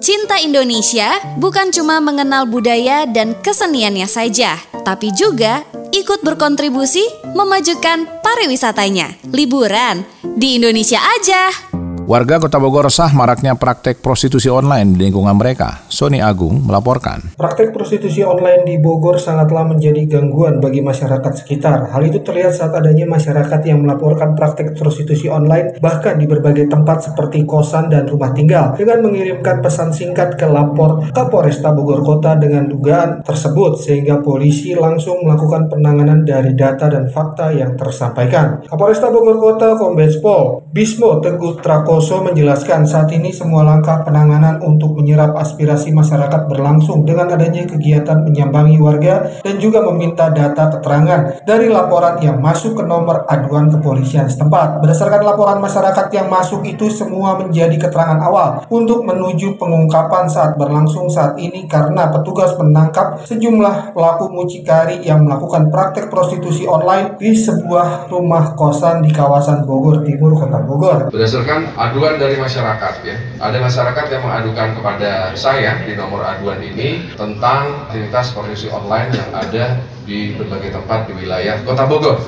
Cinta 0.02 0.42
Indonesia 0.42 1.14
bukan 1.38 1.70
cuma 1.70 2.02
mengenal 2.02 2.50
budaya 2.50 3.06
dan 3.06 3.38
keseniannya 3.38 4.10
saja, 4.10 4.58
tapi 4.82 5.14
juga 5.14 5.62
ikut 5.92 6.24
berkontribusi 6.24 7.04
memajukan 7.36 8.08
pariwisatanya. 8.24 9.20
Liburan 9.30 10.02
di 10.24 10.56
Indonesia 10.56 10.98
aja. 10.98 11.71
Warga 12.02 12.42
Kota 12.42 12.58
Bogor 12.58 12.90
resah 12.90 13.14
maraknya 13.14 13.54
praktek 13.54 14.02
prostitusi 14.02 14.50
online 14.50 14.98
di 14.98 15.06
lingkungan 15.06 15.38
mereka. 15.38 15.86
Sony 15.86 16.18
Agung 16.18 16.58
melaporkan. 16.66 17.38
Praktek 17.38 17.70
prostitusi 17.70 18.26
online 18.26 18.66
di 18.66 18.74
Bogor 18.82 19.22
sangatlah 19.22 19.62
menjadi 19.70 20.10
gangguan 20.10 20.58
bagi 20.58 20.82
masyarakat 20.82 21.30
sekitar. 21.30 21.94
Hal 21.94 22.02
itu 22.02 22.18
terlihat 22.18 22.58
saat 22.58 22.74
adanya 22.74 23.06
masyarakat 23.06 23.60
yang 23.70 23.86
melaporkan 23.86 24.34
praktek 24.34 24.74
prostitusi 24.74 25.30
online 25.30 25.78
bahkan 25.78 26.18
di 26.18 26.26
berbagai 26.26 26.66
tempat 26.66 27.06
seperti 27.06 27.46
kosan 27.46 27.86
dan 27.86 28.10
rumah 28.10 28.34
tinggal 28.34 28.74
dengan 28.74 28.98
mengirimkan 29.06 29.62
pesan 29.62 29.94
singkat 29.94 30.34
ke 30.34 30.50
lapor 30.50 31.06
Kapolresta 31.14 31.70
Bogor 31.70 32.02
Kota 32.02 32.34
dengan 32.34 32.66
dugaan 32.66 33.22
tersebut 33.22 33.78
sehingga 33.78 34.18
polisi 34.18 34.74
langsung 34.74 35.22
melakukan 35.22 35.70
penanganan 35.70 36.26
dari 36.26 36.50
data 36.58 36.90
dan 36.90 37.06
fakta 37.06 37.54
yang 37.54 37.78
tersampaikan. 37.78 38.66
Kapolresta 38.66 39.06
Bogor 39.06 39.38
Kota 39.38 39.78
Kombes 39.78 40.18
Pol 40.18 40.66
Bismo 40.74 41.22
Teguh 41.22 41.62
Trako 41.62 42.01
Prakoso 42.02 42.26
menjelaskan 42.34 42.82
saat 42.82 43.14
ini 43.14 43.30
semua 43.30 43.62
langkah 43.62 44.02
penanganan 44.02 44.58
untuk 44.58 44.98
menyerap 44.98 45.38
aspirasi 45.38 45.94
masyarakat 45.94 46.50
berlangsung 46.50 47.06
dengan 47.06 47.30
adanya 47.30 47.62
kegiatan 47.62 48.26
menyambangi 48.26 48.74
warga 48.82 49.38
dan 49.38 49.62
juga 49.62 49.86
meminta 49.86 50.26
data 50.34 50.66
keterangan 50.74 51.46
dari 51.46 51.70
laporan 51.70 52.18
yang 52.18 52.42
masuk 52.42 52.74
ke 52.74 52.82
nomor 52.82 53.22
aduan 53.30 53.70
kepolisian 53.70 54.26
setempat. 54.26 54.82
Berdasarkan 54.82 55.22
laporan 55.22 55.62
masyarakat 55.62 56.10
yang 56.10 56.26
masuk 56.26 56.66
itu 56.66 56.90
semua 56.90 57.38
menjadi 57.38 57.78
keterangan 57.78 58.18
awal 58.18 58.66
untuk 58.66 59.06
menuju 59.06 59.54
pengungkapan 59.54 60.26
saat 60.26 60.58
berlangsung 60.58 61.06
saat 61.06 61.38
ini 61.38 61.70
karena 61.70 62.10
petugas 62.10 62.50
menangkap 62.58 63.22
sejumlah 63.30 63.94
pelaku 63.94 64.26
mucikari 64.26 65.06
yang 65.06 65.22
melakukan 65.22 65.70
praktek 65.70 66.10
prostitusi 66.10 66.66
online 66.66 67.14
di 67.22 67.30
sebuah 67.30 68.10
rumah 68.10 68.58
kosan 68.58 69.06
di 69.06 69.14
kawasan 69.14 69.62
Bogor 69.62 70.02
Timur, 70.02 70.34
Kota 70.34 70.58
Bogor. 70.66 71.14
Berdasarkan 71.14 71.70
aduan 71.82 72.14
dari 72.22 72.38
masyarakat 72.38 72.94
ya. 73.02 73.16
Ada 73.42 73.58
masyarakat 73.58 74.06
yang 74.14 74.22
mengadukan 74.22 74.68
kepada 74.78 75.34
saya 75.34 75.82
di 75.82 75.98
nomor 75.98 76.22
aduan 76.22 76.62
ini 76.62 77.10
tentang 77.18 77.90
aktivitas 77.90 78.30
prostitusi 78.30 78.70
online 78.70 79.10
yang 79.10 79.30
ada 79.34 79.64
di 80.06 80.38
berbagai 80.38 80.78
tempat 80.78 81.10
di 81.10 81.12
wilayah 81.18 81.58
Kota 81.66 81.84
Bogor 81.90 82.18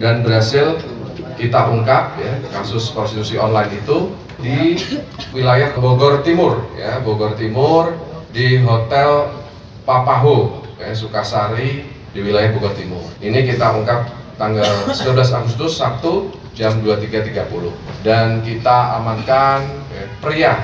dan 0.00 0.24
berhasil 0.24 0.80
kita 1.36 1.68
ungkap 1.68 2.16
ya 2.16 2.32
kasus 2.56 2.88
prostitusi 2.92 3.36
online 3.36 3.72
itu 3.76 4.16
di 4.40 4.80
wilayah 5.36 5.76
Bogor 5.76 6.24
Timur 6.24 6.64
ya 6.74 6.98
Bogor 7.04 7.36
Timur 7.36 7.92
di 8.32 8.58
Hotel 8.64 9.28
Papaho 9.84 10.64
ya, 10.80 10.96
Sukasari 10.96 11.84
di 12.16 12.20
wilayah 12.24 12.48
Bogor 12.56 12.72
Timur. 12.72 13.04
Ini 13.20 13.44
kita 13.44 13.76
ungkap 13.76 14.08
tanggal 14.40 14.88
19 14.88 15.20
Agustus 15.20 15.76
Sabtu 15.76 16.32
jam 16.52 16.84
23.30 16.84 18.04
dan 18.04 18.44
kita 18.44 19.00
amankan 19.00 19.64
eh, 19.96 20.08
pria 20.20 20.56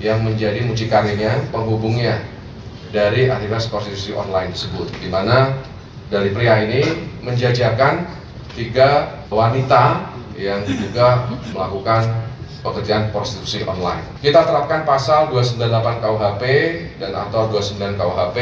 yang 0.00 0.24
menjadi 0.24 0.64
mucikarinya 0.64 1.48
penghubungnya 1.52 2.20
dari 2.90 3.30
aktivitas 3.30 3.70
prostitusi 3.70 4.12
online 4.12 4.52
tersebut 4.52 4.88
di 5.00 5.08
mana 5.08 5.54
dari 6.10 6.34
pria 6.34 6.60
ini 6.64 6.82
menjajakan 7.22 8.04
tiga 8.58 9.20
wanita 9.30 10.10
yang 10.34 10.64
juga 10.66 11.28
melakukan 11.52 12.02
pekerjaan 12.60 13.08
prostitusi 13.08 13.64
online. 13.64 14.04
Kita 14.20 14.44
terapkan 14.44 14.84
pasal 14.84 15.32
298 15.32 16.02
KUHP 16.04 16.44
dan 17.00 17.12
atau 17.16 17.48
29 17.48 17.96
KUHP 17.96 18.38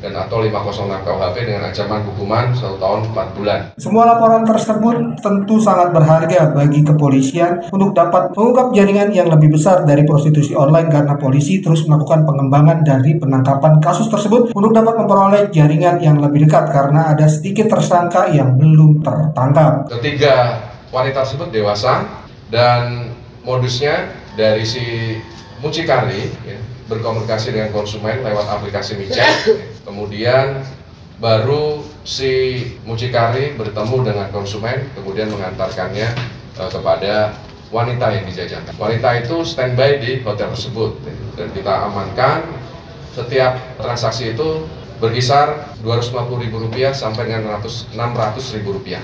dan 0.00 0.16
atau 0.16 0.40
506 0.40 0.88
KUHP 1.04 1.36
dengan 1.44 1.68
ancaman 1.68 2.00
hukuman 2.08 2.44
1 2.56 2.80
tahun 2.80 3.00
4 3.12 3.36
bulan. 3.36 3.60
Semua 3.76 4.04
laporan 4.08 4.42
tersebut 4.48 4.96
tentu 5.20 5.60
sangat 5.60 5.92
berharga 5.92 6.56
bagi 6.56 6.80
kepolisian 6.80 7.68
untuk 7.68 7.92
dapat 7.92 8.32
mengungkap 8.32 8.72
jaringan 8.72 9.12
yang 9.12 9.28
lebih 9.28 9.52
besar 9.52 9.84
dari 9.84 10.08
prostitusi 10.08 10.56
online 10.56 10.88
karena 10.88 11.14
polisi 11.20 11.60
terus 11.60 11.84
melakukan 11.84 12.24
pengembangan 12.24 12.80
dari 12.80 13.20
penangkapan 13.20 13.76
kasus 13.84 14.08
tersebut 14.08 14.56
untuk 14.56 14.72
dapat 14.72 14.96
memperoleh 14.96 15.52
jaringan 15.52 16.00
yang 16.00 16.16
lebih 16.16 16.48
dekat 16.48 16.72
karena 16.72 17.12
ada 17.12 17.28
sedikit 17.28 17.68
tersangka 17.68 18.32
yang 18.32 18.56
belum 18.56 19.04
tertangkap. 19.04 19.92
Ketiga 20.00 20.64
wanita 20.88 21.22
tersebut 21.22 21.52
dewasa 21.52 22.08
dan 22.48 23.12
modusnya 23.44 24.10
dari 24.34 24.64
si 24.64 25.16
mucikari 25.60 26.32
ya, 26.48 26.56
berkomunikasi 26.88 27.52
dengan 27.52 27.70
konsumen 27.70 28.24
lewat 28.24 28.46
aplikasi 28.48 28.96
micet 28.96 29.28
kemudian 29.90 30.62
baru 31.18 31.82
si 32.06 32.64
mucikari 32.86 33.58
bertemu 33.58 33.96
dengan 34.06 34.28
konsumen 34.30 34.88
kemudian 34.94 35.28
mengantarkannya 35.28 36.08
e, 36.56 36.62
kepada 36.70 37.34
wanita 37.74 38.06
yang 38.14 38.24
dijajakan. 38.26 38.72
Wanita 38.78 39.08
itu 39.26 39.42
standby 39.42 39.98
di 39.98 40.12
hotel 40.22 40.50
tersebut. 40.54 40.96
Dan 41.38 41.50
kita 41.54 41.86
amankan 41.90 42.46
setiap 43.14 43.58
transaksi 43.78 44.34
itu 44.34 44.66
berkisar 45.00 45.74
Rp250.000 45.80 46.92
sampai 46.92 47.32
dengan 47.32 47.56
Rp600.000 47.58 49.00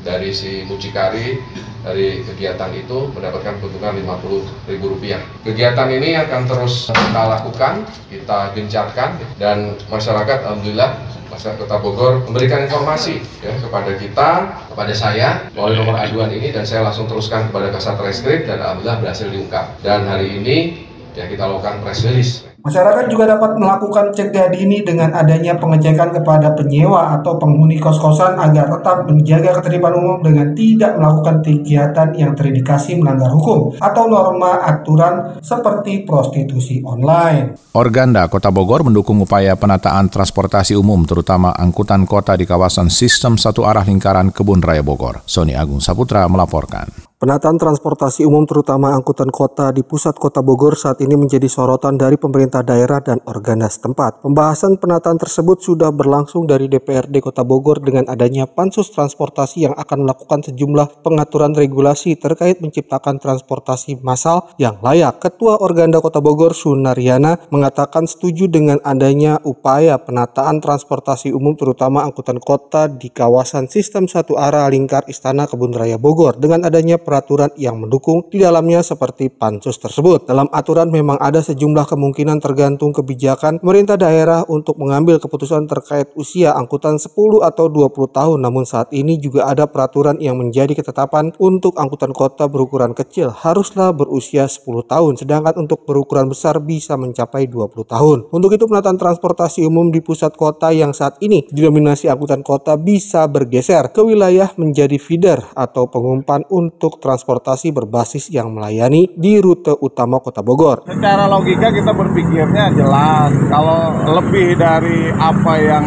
dari 0.00 0.30
si 0.32 0.64
mucikari 0.64 1.36
dari 1.80 2.22
kegiatan 2.24 2.70
itu 2.76 3.10
mendapatkan 3.12 3.58
keuntungan 3.58 3.98
Rp50.000. 3.98 5.44
Kegiatan 5.44 5.88
ini 5.90 6.16
akan 6.16 6.42
terus 6.46 6.88
kita 6.94 7.22
lakukan, 7.26 7.84
kita 8.08 8.54
gencarkan 8.54 9.18
dan 9.36 9.74
masyarakat 9.90 10.38
alhamdulillah 10.46 10.96
masyarakat 11.30 11.62
Kota 11.62 11.78
Bogor 11.78 12.12
memberikan 12.26 12.66
informasi 12.66 13.22
ya 13.40 13.54
kepada 13.62 13.94
kita, 13.96 14.30
kepada 14.74 14.92
saya 14.92 15.46
melalui 15.54 15.78
nomor 15.78 15.96
aduan 15.96 16.30
ini 16.34 16.50
dan 16.50 16.66
saya 16.66 16.84
langsung 16.84 17.06
teruskan 17.06 17.48
kepada 17.48 17.70
Kasat 17.70 17.96
Reskrim 18.02 18.44
dan 18.44 18.58
alhamdulillah 18.60 18.98
berhasil 18.98 19.30
diungkap. 19.30 19.78
Dan 19.80 20.10
hari 20.10 20.42
ini 20.42 20.84
ya 21.14 21.30
kita 21.30 21.46
lakukan 21.46 21.80
press 21.86 22.02
release 22.02 22.49
Masyarakat 22.60 23.08
juga 23.08 23.24
dapat 23.24 23.56
melakukan 23.56 24.12
cegah 24.12 24.52
dini 24.52 24.84
dengan 24.84 25.16
adanya 25.16 25.56
pengecekan 25.56 26.12
kepada 26.12 26.52
penyewa 26.52 27.16
atau 27.16 27.40
penghuni 27.40 27.80
kos-kosan 27.80 28.36
agar 28.36 28.68
tetap 28.68 29.08
menjaga 29.08 29.56
ketertiban 29.58 29.96
umum 29.96 30.20
dengan 30.20 30.52
tidak 30.52 31.00
melakukan 31.00 31.40
kegiatan 31.40 32.08
yang 32.20 32.36
terindikasi 32.36 33.00
melanggar 33.00 33.32
hukum 33.32 33.80
atau 33.80 34.04
norma 34.12 34.60
aturan 34.60 35.40
seperti 35.40 36.04
prostitusi 36.04 36.84
online. 36.84 37.56
Organda 37.72 38.28
Kota 38.28 38.52
Bogor 38.52 38.84
mendukung 38.84 39.24
upaya 39.24 39.56
penataan 39.56 40.12
transportasi 40.12 40.76
umum 40.76 41.08
terutama 41.08 41.56
angkutan 41.56 42.04
kota 42.04 42.36
di 42.36 42.44
kawasan 42.44 42.92
sistem 42.92 43.40
satu 43.40 43.64
arah 43.64 43.88
lingkaran 43.88 44.28
Kebun 44.28 44.60
Raya 44.60 44.84
Bogor. 44.84 45.24
Sony 45.24 45.56
Agung 45.56 45.80
Saputra 45.80 46.28
melaporkan. 46.28 47.09
Penataan 47.20 47.60
transportasi 47.60 48.24
umum 48.24 48.48
terutama 48.48 48.96
angkutan 48.96 49.28
kota 49.28 49.76
di 49.76 49.84
pusat 49.84 50.16
kota 50.16 50.40
Bogor 50.40 50.72
saat 50.72 51.04
ini 51.04 51.20
menjadi 51.20 51.52
sorotan 51.52 52.00
dari 52.00 52.16
pemerintah 52.16 52.64
daerah 52.64 53.04
dan 53.04 53.20
organda 53.28 53.68
setempat. 53.68 54.24
Pembahasan 54.24 54.80
penataan 54.80 55.20
tersebut 55.20 55.60
sudah 55.60 55.92
berlangsung 55.92 56.48
dari 56.48 56.64
DPRD 56.72 57.20
Kota 57.20 57.44
Bogor 57.44 57.84
dengan 57.84 58.08
adanya 58.08 58.48
pansus 58.48 58.88
transportasi 58.88 59.68
yang 59.68 59.76
akan 59.76 60.08
melakukan 60.08 60.48
sejumlah 60.48 61.04
pengaturan 61.04 61.52
regulasi 61.52 62.16
terkait 62.16 62.64
menciptakan 62.64 63.20
transportasi 63.20 64.00
massal 64.00 64.48
yang 64.56 64.80
layak. 64.80 65.20
Ketua 65.20 65.60
Organda 65.60 66.00
Kota 66.00 66.24
Bogor 66.24 66.56
Sunaryana 66.56 67.36
mengatakan 67.52 68.08
setuju 68.08 68.48
dengan 68.48 68.80
adanya 68.80 69.36
upaya 69.44 70.00
penataan 70.00 70.64
transportasi 70.64 71.36
umum 71.36 71.52
terutama 71.52 72.00
angkutan 72.00 72.40
kota 72.40 72.88
di 72.88 73.12
kawasan 73.12 73.68
sistem 73.68 74.08
satu 74.08 74.40
arah 74.40 74.64
lingkar 74.72 75.04
Istana 75.04 75.44
Kebun 75.44 75.76
Raya 75.76 76.00
Bogor 76.00 76.40
dengan 76.40 76.64
adanya 76.64 76.96
peraturan 77.10 77.50
yang 77.58 77.74
mendukung 77.82 78.22
di 78.30 78.38
dalamnya 78.38 78.86
seperti 78.86 79.34
pansus 79.34 79.82
tersebut. 79.82 80.30
Dalam 80.30 80.46
aturan 80.54 80.94
memang 80.94 81.18
ada 81.18 81.42
sejumlah 81.42 81.90
kemungkinan 81.90 82.38
tergantung 82.38 82.94
kebijakan 82.94 83.58
pemerintah 83.58 83.98
daerah 83.98 84.46
untuk 84.46 84.78
mengambil 84.78 85.18
keputusan 85.18 85.66
terkait 85.66 86.14
usia 86.14 86.54
angkutan 86.54 87.02
10 87.02 87.10
atau 87.42 87.66
20 87.66 87.90
tahun. 88.14 88.38
Namun 88.38 88.62
saat 88.62 88.94
ini 88.94 89.18
juga 89.18 89.50
ada 89.50 89.66
peraturan 89.66 90.22
yang 90.22 90.38
menjadi 90.38 90.78
ketetapan 90.78 91.34
untuk 91.42 91.74
angkutan 91.74 92.14
kota 92.14 92.46
berukuran 92.46 92.94
kecil 92.94 93.34
haruslah 93.34 93.90
berusia 93.90 94.46
10 94.46 94.86
tahun, 94.86 95.18
sedangkan 95.18 95.58
untuk 95.58 95.82
berukuran 95.82 96.30
besar 96.30 96.62
bisa 96.62 96.94
mencapai 96.94 97.50
20 97.50 97.82
tahun. 97.82 98.18
Untuk 98.30 98.54
itu 98.54 98.70
penataan 98.70 98.94
transportasi 98.94 99.66
umum 99.66 99.90
di 99.90 99.98
pusat 99.98 100.38
kota 100.38 100.70
yang 100.70 100.94
saat 100.94 101.18
ini 101.18 101.42
didominasi 101.50 102.06
angkutan 102.06 102.46
kota 102.46 102.78
bisa 102.78 103.26
bergeser 103.26 103.90
ke 103.90 103.98
wilayah 104.04 104.54
menjadi 104.54 104.94
feeder 105.00 105.40
atau 105.56 105.88
pengumpan 105.88 106.44
untuk 106.52 106.99
transportasi 107.00 107.72
berbasis 107.72 108.28
yang 108.28 108.52
melayani 108.52 109.08
di 109.16 109.40
rute 109.40 109.72
utama 109.80 110.20
Kota 110.20 110.44
Bogor. 110.44 110.84
Secara 110.84 111.24
logika 111.26 111.72
kita 111.72 111.96
berpikirnya 111.96 112.70
jelas 112.76 113.32
kalau 113.48 113.96
lebih 114.20 114.54
dari 114.60 115.08
apa 115.16 115.52
yang 115.56 115.84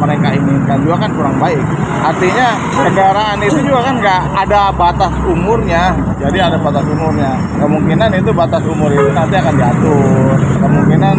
mereka 0.00 0.34
inginkan 0.34 0.78
juga 0.82 0.96
kan 1.06 1.10
kurang 1.14 1.36
baik. 1.38 1.60
Artinya 2.04 2.48
kendaraan 2.72 3.38
itu 3.44 3.58
juga 3.64 3.80
kan 3.84 3.94
nggak 4.00 4.22
ada 4.48 4.62
batas 4.74 5.12
umurnya, 5.24 5.82
jadi 6.20 6.38
ada 6.52 6.56
batas 6.60 6.84
umurnya. 6.88 7.36
Kemungkinan 7.60 8.10
itu 8.16 8.30
batas 8.32 8.62
umur 8.64 8.90
itu 8.92 9.08
nanti 9.12 9.34
akan 9.36 9.54
diatur. 9.56 10.36
Kemungkinan 10.60 11.16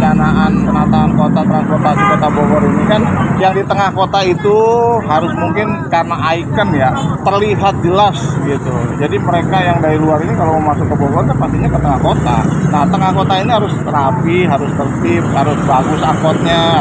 perencanaan 0.00 0.64
penataan 0.64 1.12
kota 1.12 1.40
transportasi 1.44 2.02
kota 2.08 2.28
Bogor 2.32 2.62
ini 2.64 2.84
kan 2.88 3.02
yang 3.36 3.52
di 3.52 3.60
tengah 3.68 3.92
kota 3.92 4.24
itu 4.24 4.58
harus 5.04 5.28
mungkin 5.36 5.68
karena 5.92 6.16
ikon 6.40 6.68
ya 6.72 6.88
terlihat 7.20 7.74
jelas 7.84 8.16
gitu 8.48 8.72
jadi 8.96 9.16
mereka 9.20 9.56
yang 9.60 9.76
dari 9.84 10.00
luar 10.00 10.24
ini 10.24 10.32
kalau 10.32 10.56
mau 10.56 10.72
masuk 10.72 10.88
ke 10.88 10.96
Bogor 10.96 11.24
kan 11.28 11.36
pastinya 11.36 11.68
ke 11.68 11.78
tengah 11.84 12.00
kota. 12.00 12.38
Nah 12.72 12.84
tengah 12.88 13.10
kota 13.12 13.34
ini 13.40 13.50
harus 13.52 13.74
rapi, 13.84 14.38
harus 14.48 14.70
tertib, 14.72 15.24
harus 15.36 15.58
bagus 15.68 16.00
angkotnya. 16.00 16.80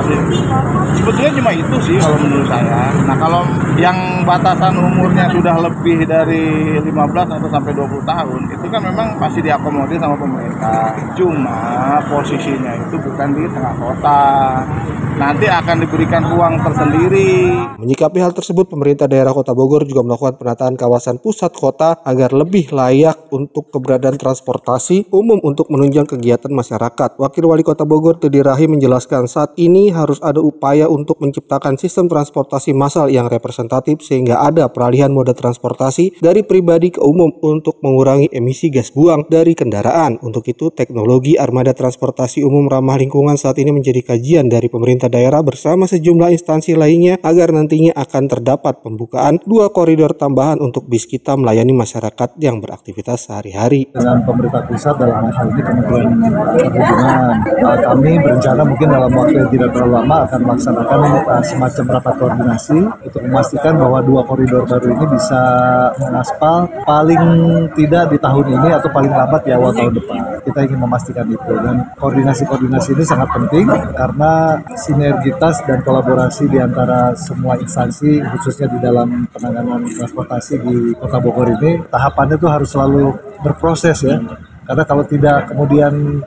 Sebetulnya 0.96 1.32
cuma 1.39 1.52
itu 1.52 1.76
sih 1.84 1.96
kalau 2.00 2.17
menurut 2.24 2.48
saya. 2.48 2.91
Nah 3.04 3.15
kalau 3.20 3.44
yang 3.76 4.24
batasan 4.24 4.80
umurnya 4.80 5.32
sudah 5.32 5.56
lebih 5.60 6.04
dari 6.08 6.76
15 6.84 6.91
atau 7.39 7.50
sampai 7.52 7.72
20 7.76 8.04
tahun 8.04 8.41
itu 8.52 8.65
kan 8.67 8.82
memang 8.84 9.08
pasti 9.20 9.39
diakomodir 9.44 10.00
sama 10.00 10.15
pemerintah. 10.15 10.96
Cuma 11.15 12.00
posisinya 12.08 12.76
itu 12.76 12.96
bukan 13.10 13.30
di 13.34 13.43
tengah 13.50 13.74
kota. 13.82 14.22
Nanti 15.20 15.52
akan 15.52 15.84
diberikan 15.84 16.24
ruang 16.32 16.64
tersendiri. 16.64 17.52
Menyikapi 17.76 18.24
hal 18.24 18.32
tersebut, 18.32 18.72
pemerintah 18.72 19.04
daerah 19.04 19.36
Kota 19.36 19.52
Bogor 19.52 19.84
juga 19.84 20.00
melakukan 20.00 20.40
penataan 20.40 20.80
kawasan 20.80 21.20
pusat 21.20 21.52
kota 21.52 22.00
agar 22.08 22.32
lebih 22.32 22.72
layak 22.72 23.28
untuk 23.28 23.68
keberadaan 23.68 24.16
transportasi 24.16 25.12
umum 25.12 25.36
untuk 25.44 25.68
menunjang 25.68 26.08
kegiatan 26.08 26.48
masyarakat. 26.56 27.20
Wakil 27.20 27.44
Wali 27.52 27.68
Kota 27.68 27.84
Bogor 27.84 28.16
Teddy 28.16 28.40
Rahim 28.40 28.80
menjelaskan 28.80 29.28
saat 29.28 29.60
ini 29.60 29.92
harus 29.92 30.24
ada 30.24 30.40
upaya 30.40 30.88
untuk 30.88 31.20
menciptakan 31.20 31.76
sistem 31.76 32.08
transportasi 32.08 32.72
massal 32.72 33.12
yang 33.12 33.28
representatif 33.28 34.00
sehingga 34.00 34.40
ada 34.40 34.72
peralihan 34.72 35.12
moda 35.12 35.36
transportasi 35.36 36.24
dari 36.24 36.48
pribadi 36.48 36.96
ke 36.96 37.04
umum 37.04 37.36
untuk 37.44 37.84
mengurangi 37.84 38.32
emisi 38.32 38.72
gas 38.72 38.96
buang 38.96 39.28
dari 39.28 39.52
kendaraan. 39.52 40.16
Untuk 40.24 40.48
itu, 40.48 40.72
teknologi 40.72 41.36
armada 41.36 41.76
transportasi 41.76 42.40
umum 42.40 42.72
ramah 42.72 42.96
lingkungan 42.96 43.36
saat 43.36 43.60
ini 43.60 43.76
menjadi 43.76 44.00
kajian 44.16 44.48
dari 44.48 44.72
pemerintah 44.72 45.09
daerah 45.10 45.41
bersama 45.41 45.89
sejumlah 45.89 46.30
instansi 46.32 46.78
lainnya 46.78 47.17
agar 47.26 47.50
nantinya 47.52 47.98
akan 47.98 48.24
terdapat 48.30 48.80
pembukaan 48.86 49.41
dua 49.43 49.74
koridor 49.74 50.13
tambahan 50.13 50.62
untuk 50.62 50.86
bis 50.86 51.10
kita 51.10 51.34
melayani 51.36 51.74
masyarakat 51.74 52.38
yang 52.38 52.62
beraktivitas 52.62 53.28
sehari-hari. 53.28 53.89
Dengan 53.91 54.22
pemerintah 54.24 54.63
pusat 54.69 54.95
dalam 55.02 55.28
hal 55.34 55.48
ini 55.50 55.62
Kementerian 55.65 56.10
Perhubungan, 56.69 57.36
uh, 57.65 57.78
kami 57.82 58.12
berencana 58.22 58.62
mungkin 58.62 58.88
dalam 58.88 59.12
waktu 59.12 59.36
yang 59.41 59.50
tidak 59.50 59.69
terlalu 59.74 59.93
lama 59.98 60.15
akan 60.30 60.39
melaksanakan 60.45 61.00
uh, 61.26 61.43
semacam 61.43 61.86
rapat 61.98 62.13
koordinasi 62.22 62.80
untuk 63.10 63.22
memastikan 63.26 63.74
bahwa 63.76 64.00
dua 64.06 64.22
koridor 64.24 64.63
baru 64.69 64.88
ini 64.93 65.06
bisa 65.17 65.41
mengaspal 65.98 66.69
paling 66.86 67.24
tidak 67.74 68.13
di 68.13 68.17
tahun 68.22 68.45
ini 68.60 68.69
atau 68.78 68.89
paling 68.93 69.13
lambat 69.13 69.41
di 69.43 69.52
awal 69.52 69.72
tahun 69.74 69.93
depan. 69.98 70.19
Kita 70.45 70.60
ingin 70.65 70.80
memastikan 70.80 71.26
itu 71.30 71.54
dan 71.62 71.76
koordinasi-koordinasi 71.98 72.89
ini 72.95 73.04
sangat 73.06 73.30
penting 73.34 73.65
karena 73.98 74.62
sinergitas 75.00 75.64
dan 75.64 75.80
kolaborasi 75.80 76.52
di 76.52 76.60
antara 76.60 77.16
semua 77.16 77.56
instansi 77.56 78.20
khususnya 78.20 78.68
di 78.68 78.84
dalam 78.84 79.24
penanganan 79.32 79.88
transportasi 79.88 80.60
di 80.60 80.92
Kota 81.00 81.24
Bogor 81.24 81.56
ini 81.56 81.80
tahapannya 81.88 82.36
itu 82.36 82.48
harus 82.52 82.68
selalu 82.68 83.16
berproses 83.40 84.04
ya. 84.04 84.20
Karena 84.68 84.84
kalau 84.84 85.08
tidak 85.08 85.56
kemudian 85.56 86.20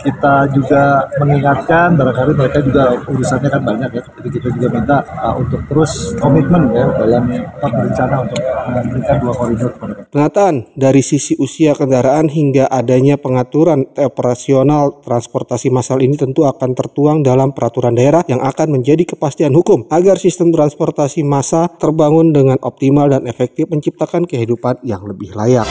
kita 0.00 0.50
juga 0.52 1.06
mengingatkan 1.20 1.96
barangkali 1.96 2.32
mereka 2.36 2.58
juga 2.62 2.84
urusannya 3.06 3.48
kan 3.50 3.62
banyak 3.62 3.90
ya 3.96 4.02
jadi 4.02 4.28
kita 4.28 4.48
juga 4.56 4.68
minta 4.72 4.96
uh, 5.20 5.34
untuk 5.36 5.60
terus 5.68 6.16
komitmen 6.18 6.72
ya 6.72 6.86
dalam 6.96 7.24
tetap 7.30 7.70
berencana 7.72 8.16
untuk 8.24 8.40
memberikan 8.66 9.16
dua 9.22 9.34
koridor 9.34 9.70
Penataan 10.10 10.54
dari 10.74 11.02
sisi 11.04 11.36
usia 11.36 11.76
kendaraan 11.76 12.28
hingga 12.32 12.68
adanya 12.68 13.16
pengaturan 13.20 13.88
operasional 13.96 15.02
transportasi 15.02 15.68
massal 15.72 16.00
ini 16.00 16.16
tentu 16.16 16.44
akan 16.48 16.72
tertuang 16.72 17.20
dalam 17.20 17.52
peraturan 17.52 17.94
daerah 17.96 18.22
yang 18.26 18.40
akan 18.40 18.80
menjadi 18.80 19.16
kepastian 19.16 19.52
hukum 19.52 19.88
agar 19.90 20.16
sistem 20.20 20.52
transportasi 20.52 21.26
massa 21.26 21.68
terbangun 21.68 22.32
dengan 22.32 22.58
optimal 22.62 23.10
dan 23.10 23.28
efektif 23.28 23.68
menciptakan 23.68 24.24
kehidupan 24.24 24.80
yang 24.82 25.02
lebih 25.04 25.32
layak. 25.36 25.66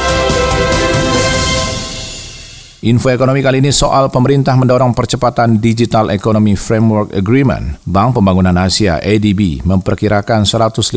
Info 2.86 3.10
ekonomi 3.10 3.42
kali 3.42 3.66
ini 3.66 3.74
soal 3.74 4.14
pemerintah 4.14 4.54
mendorong 4.54 4.94
percepatan 4.94 5.58
Digital 5.58 6.14
Economy 6.14 6.54
Framework 6.54 7.18
Agreement. 7.18 7.82
Bank 7.82 8.14
Pembangunan 8.14 8.54
Asia 8.62 9.02
ADB 9.02 9.66
memperkirakan 9.66 10.46
155,2 10.46 10.94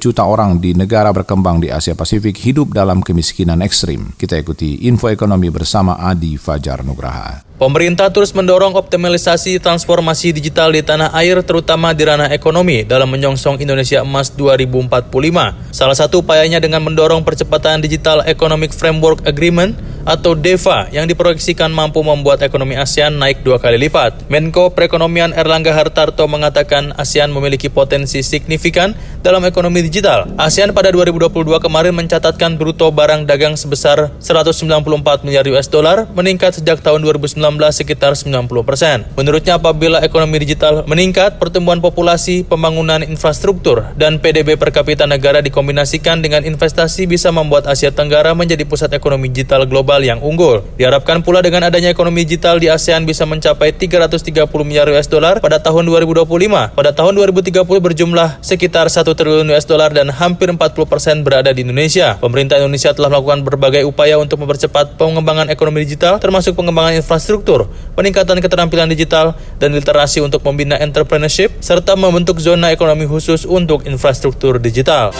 juta 0.00 0.24
orang 0.24 0.56
di 0.56 0.72
negara 0.72 1.12
berkembang 1.12 1.60
di 1.60 1.68
Asia 1.68 1.92
Pasifik 1.92 2.40
hidup 2.40 2.72
dalam 2.72 3.04
kemiskinan 3.04 3.60
ekstrim. 3.60 4.16
Kita 4.16 4.40
ikuti 4.40 4.88
info 4.88 5.12
ekonomi 5.12 5.52
bersama 5.52 6.00
Adi 6.00 6.40
Fajar 6.40 6.80
Nugraha. 6.80 7.44
Pemerintah 7.60 8.08
terus 8.08 8.32
mendorong 8.32 8.72
optimalisasi 8.72 9.60
transformasi 9.60 10.32
digital 10.32 10.72
di 10.72 10.80
tanah 10.80 11.12
air 11.20 11.36
terutama 11.44 11.92
di 11.92 12.08
ranah 12.08 12.32
ekonomi 12.32 12.80
dalam 12.88 13.12
menyongsong 13.12 13.60
Indonesia 13.60 14.00
Emas 14.00 14.32
2045. 14.32 15.12
Salah 15.68 15.96
satu 16.00 16.24
upayanya 16.24 16.64
dengan 16.64 16.80
mendorong 16.80 17.20
percepatan 17.20 17.84
Digital 17.84 18.24
Economic 18.24 18.72
Framework 18.72 19.28
Agreement 19.28 19.91
atau 20.02 20.34
DEVA 20.34 20.90
yang 20.90 21.06
diproyeksikan 21.06 21.70
mampu 21.70 22.02
membuat 22.02 22.42
ekonomi 22.42 22.74
ASEAN 22.74 23.18
naik 23.18 23.46
dua 23.46 23.62
kali 23.62 23.78
lipat. 23.78 24.26
Menko 24.26 24.74
Perekonomian 24.74 25.30
Erlangga 25.34 25.74
Hartarto 25.74 26.26
mengatakan 26.26 26.90
ASEAN 26.98 27.30
memiliki 27.30 27.70
potensi 27.70 28.22
signifikan 28.26 28.94
dalam 29.22 29.46
ekonomi 29.46 29.86
digital. 29.86 30.26
ASEAN 30.34 30.74
pada 30.74 30.90
2022 30.90 31.62
kemarin 31.62 31.94
mencatatkan 31.94 32.58
bruto 32.58 32.90
barang 32.90 33.22
dagang 33.24 33.54
sebesar 33.54 34.10
194 34.18 35.22
miliar 35.22 35.46
US 35.54 35.70
dollar, 35.70 36.10
meningkat 36.10 36.58
sejak 36.58 36.82
tahun 36.82 37.06
2019 37.06 37.38
sekitar 37.70 38.18
90 38.18 38.50
persen. 38.66 39.06
Menurutnya 39.14 39.62
apabila 39.62 40.02
ekonomi 40.02 40.42
digital 40.42 40.82
meningkat, 40.90 41.38
pertumbuhan 41.38 41.78
populasi, 41.78 42.42
pembangunan 42.42 43.06
infrastruktur, 43.06 43.94
dan 43.94 44.18
PDB 44.18 44.58
per 44.58 44.74
kapita 44.74 45.06
negara 45.06 45.38
dikombinasikan 45.38 46.18
dengan 46.18 46.42
investasi 46.42 47.06
bisa 47.06 47.30
membuat 47.30 47.70
Asia 47.70 47.94
Tenggara 47.94 48.34
menjadi 48.34 48.66
pusat 48.66 48.90
ekonomi 48.90 49.30
digital 49.30 49.70
global 49.70 50.02
yang 50.02 50.18
unggul. 50.18 50.66
Diharapkan 50.74 51.22
pula 51.22 51.38
dengan 51.46 51.70
adanya 51.70 51.94
ekonomi 51.94 52.26
digital 52.26 52.58
di 52.58 52.66
ASEAN 52.66 53.06
bisa 53.06 53.22
mencapai 53.22 53.70
330 53.70 54.50
miliar 54.66 54.90
US 54.90 55.06
dollar 55.06 55.38
pada 55.38 55.62
tahun 55.62 55.86
2025. 55.86 56.26
Pada 56.74 56.90
tahun 56.90 57.12
2030 57.14 57.62
berjumlah 57.62 58.42
sekitar 58.42 58.90
1 58.90 59.11
triliun 59.14 59.48
US 59.54 59.64
dollar 59.64 59.94
dan 59.94 60.10
hampir 60.10 60.50
40 60.50 60.58
persen 60.84 61.22
berada 61.22 61.54
di 61.54 61.64
Indonesia. 61.64 62.18
Pemerintah 62.18 62.58
Indonesia 62.58 62.92
telah 62.92 63.08
melakukan 63.12 63.46
berbagai 63.46 63.82
upaya 63.86 64.18
untuk 64.18 64.42
mempercepat 64.42 64.98
pengembangan 64.98 65.48
ekonomi 65.48 65.86
digital 65.86 66.18
termasuk 66.18 66.58
pengembangan 66.58 66.98
infrastruktur, 66.98 67.70
peningkatan 67.94 68.42
keterampilan 68.42 68.90
digital, 68.90 69.38
dan 69.62 69.72
literasi 69.72 70.20
untuk 70.20 70.42
membina 70.42 70.76
entrepreneurship, 70.82 71.54
serta 71.62 71.94
membentuk 71.94 72.42
zona 72.42 72.74
ekonomi 72.74 73.06
khusus 73.06 73.46
untuk 73.46 73.86
infrastruktur 73.86 74.58
digital. 74.58 75.14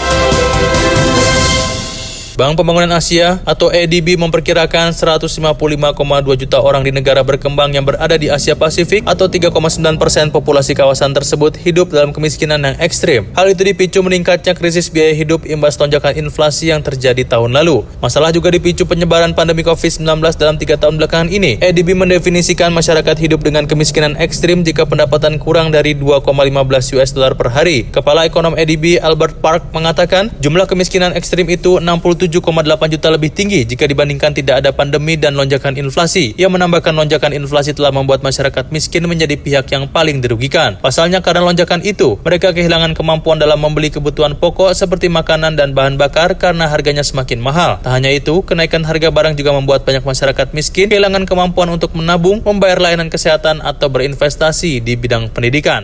Bank 2.33 2.57
Pembangunan 2.57 2.97
Asia 2.97 3.45
atau 3.45 3.69
ADB 3.69 4.17
memperkirakan 4.17 4.97
155,2 4.97 6.41
juta 6.41 6.59
orang 6.65 6.81
di 6.81 6.89
negara 6.89 7.21
berkembang 7.21 7.77
yang 7.77 7.85
berada 7.85 8.17
di 8.17 8.33
Asia 8.33 8.57
Pasifik 8.57 9.05
atau 9.05 9.29
3,9 9.29 9.53
persen 10.01 10.33
populasi 10.33 10.73
kawasan 10.73 11.13
tersebut 11.13 11.61
hidup 11.61 11.93
dalam 11.93 12.17
kemiskinan 12.17 12.65
yang 12.65 12.77
ekstrim. 12.81 13.29
Hal 13.37 13.53
itu 13.53 13.69
dipicu 13.69 14.01
meningkatnya 14.01 14.57
krisis 14.57 14.89
biaya 14.89 15.13
hidup 15.13 15.45
imbas 15.45 15.77
lonjakan 15.77 16.17
inflasi 16.25 16.73
yang 16.73 16.81
terjadi 16.81 17.21
tahun 17.29 17.53
lalu. 17.53 17.85
Masalah 18.01 18.33
juga 18.33 18.49
dipicu 18.49 18.89
penyebaran 18.89 19.37
pandemi 19.37 19.61
COVID-19 19.61 20.01
dalam 20.41 20.57
tiga 20.57 20.81
tahun 20.81 20.97
belakangan 20.97 21.29
ini. 21.29 21.61
ADB 21.61 21.93
mendefinisikan 21.93 22.73
masyarakat 22.73 23.21
hidup 23.21 23.45
dengan 23.45 23.69
kemiskinan 23.69 24.17
ekstrim 24.17 24.65
jika 24.65 24.89
pendapatan 24.89 25.37
kurang 25.37 25.69
dari 25.69 25.93
2,15 25.93 26.97
US 26.97 27.13
dollar 27.13 27.37
per 27.37 27.53
hari. 27.53 27.93
Kepala 27.93 28.25
Ekonom 28.25 28.57
ADB 28.57 28.97
Albert 29.05 29.37
Park 29.45 29.69
mengatakan 29.77 30.33
jumlah 30.41 30.65
kemiskinan 30.65 31.13
ekstrim 31.13 31.45
itu 31.53 31.77
60 31.77 32.22
7,8 32.23 32.95
juta 32.95 33.11
lebih 33.11 33.35
tinggi 33.35 33.67
jika 33.67 33.91
dibandingkan 33.91 34.31
tidak 34.31 34.63
ada 34.63 34.71
pandemi 34.71 35.19
dan 35.19 35.35
lonjakan 35.35 35.75
inflasi. 35.75 36.39
Ia 36.39 36.47
menambahkan 36.47 36.95
lonjakan 36.95 37.35
inflasi 37.35 37.75
telah 37.75 37.91
membuat 37.91 38.23
masyarakat 38.23 38.71
miskin 38.71 39.11
menjadi 39.11 39.35
pihak 39.35 39.67
yang 39.75 39.91
paling 39.91 40.23
dirugikan. 40.23 40.79
Pasalnya 40.79 41.19
karena 41.19 41.43
lonjakan 41.43 41.83
itu, 41.83 42.15
mereka 42.23 42.55
kehilangan 42.55 42.95
kemampuan 42.95 43.43
dalam 43.43 43.59
membeli 43.59 43.91
kebutuhan 43.91 44.39
pokok 44.39 44.71
seperti 44.71 45.11
makanan 45.11 45.59
dan 45.59 45.75
bahan 45.75 45.99
bakar 45.99 46.39
karena 46.39 46.71
harganya 46.71 47.03
semakin 47.03 47.43
mahal. 47.43 47.83
Tak 47.83 47.91
hanya 47.91 48.15
itu, 48.15 48.39
kenaikan 48.47 48.87
harga 48.87 49.11
barang 49.11 49.35
juga 49.35 49.51
membuat 49.59 49.83
banyak 49.83 50.07
masyarakat 50.07 50.55
miskin 50.55 50.87
kehilangan 50.87 51.27
kemampuan 51.27 51.75
untuk 51.75 51.91
menabung, 51.99 52.39
membayar 52.47 52.79
layanan 52.79 53.11
kesehatan 53.11 53.59
atau 53.67 53.91
berinvestasi 53.91 54.79
di 54.79 54.95
bidang 54.95 55.27
pendidikan. 55.35 55.83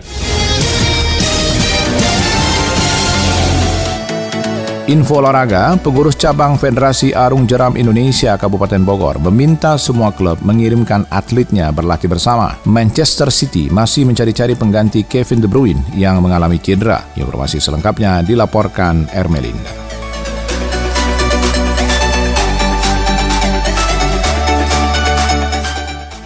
Info 4.89 5.21
olahraga, 5.21 5.77
pengurus 5.77 6.17
cabang 6.17 6.57
Federasi 6.57 7.13
Arung 7.13 7.45
Jeram 7.45 7.77
Indonesia 7.77 8.41
Kabupaten 8.41 8.81
Bogor 8.81 9.21
meminta 9.21 9.77
semua 9.77 10.09
klub 10.17 10.41
mengirimkan 10.41 11.05
atletnya 11.13 11.69
berlatih 11.69 12.09
bersama. 12.09 12.57
Manchester 12.65 13.29
City 13.29 13.69
masih 13.69 14.09
mencari-cari 14.09 14.57
pengganti 14.57 15.05
Kevin 15.05 15.45
De 15.45 15.49
Bruyne 15.49 15.85
yang 15.93 16.25
mengalami 16.25 16.57
cedera. 16.57 17.05
Informasi 17.21 17.61
selengkapnya 17.61 18.25
dilaporkan 18.25 19.13
Ermelinda. 19.13 19.88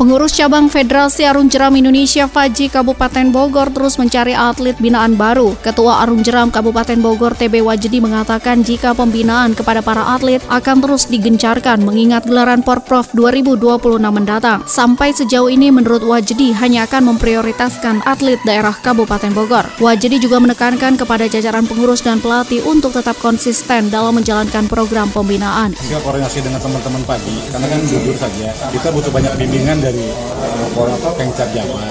Pengurus 0.02 0.34
cabang 0.34 0.66
Federasi 0.66 1.22
Arung 1.30 1.46
Jeram 1.46 1.78
Indonesia 1.78 2.26
Faji 2.26 2.66
Kabupaten 2.66 3.30
Bogor 3.30 3.70
terus 3.70 4.02
mencari 4.02 4.34
atlet 4.34 4.74
binaan 4.82 5.14
baru. 5.14 5.54
Ketua 5.62 6.02
Arung 6.02 6.26
Jeram 6.26 6.50
Kabupaten 6.50 6.98
Bogor 6.98 7.38
TB 7.38 7.62
Wajdi 7.62 8.02
mengatakan 8.02 8.66
jika 8.66 8.98
pembinaan 8.98 9.54
kepada 9.54 9.78
para 9.78 10.02
atlet 10.10 10.42
akan 10.50 10.82
terus 10.82 11.06
digencarkan 11.06 11.86
mengingat 11.86 12.26
gelaran 12.26 12.66
Porprov 12.66 13.14
2026 13.14 14.02
mendatang. 14.10 14.66
Sampai 14.66 15.14
sejauh 15.14 15.46
ini 15.46 15.70
menurut 15.70 16.02
Wajdi 16.02 16.50
hanya 16.50 16.90
akan 16.90 17.14
memprioritaskan 17.14 18.02
atlet 18.02 18.42
daerah 18.42 18.74
Kabupaten 18.74 19.30
Bogor. 19.30 19.70
Wajdi 19.78 20.18
juga 20.18 20.42
menekankan 20.42 20.98
kepada 20.98 21.30
jajaran 21.30 21.62
pengurus 21.70 22.02
dan 22.02 22.18
pelatih 22.18 22.58
untuk 22.66 22.90
tetap 22.90 23.14
konsisten 23.22 23.86
dalam 23.86 24.18
menjalankan 24.18 24.66
program 24.66 25.14
pembinaan. 25.14 25.78
Kita 25.78 26.02
koordinasi 26.02 26.42
dengan 26.42 26.58
teman-teman 26.58 27.06
pagi, 27.06 27.38
karena 27.54 27.70
kan 27.70 27.80
jujur 27.86 28.18
saja 28.18 28.50
kita 28.50 28.90
butuh 28.90 29.14
banyak 29.14 29.30
bimbingan 29.38 29.78
dari 29.78 29.91
dari 29.92 30.09
uh, 30.09 30.88
apa 30.96 31.09
Pengcap 31.20 31.48
Jawa 31.52 31.85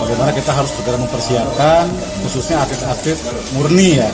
bagaimana 0.00 0.30
kita 0.32 0.50
harus 0.56 0.72
segera 0.72 0.96
mempersiapkan 0.96 1.84
khususnya 2.24 2.64
atlet-atlet 2.64 3.18
murni 3.52 4.00
ya. 4.00 4.08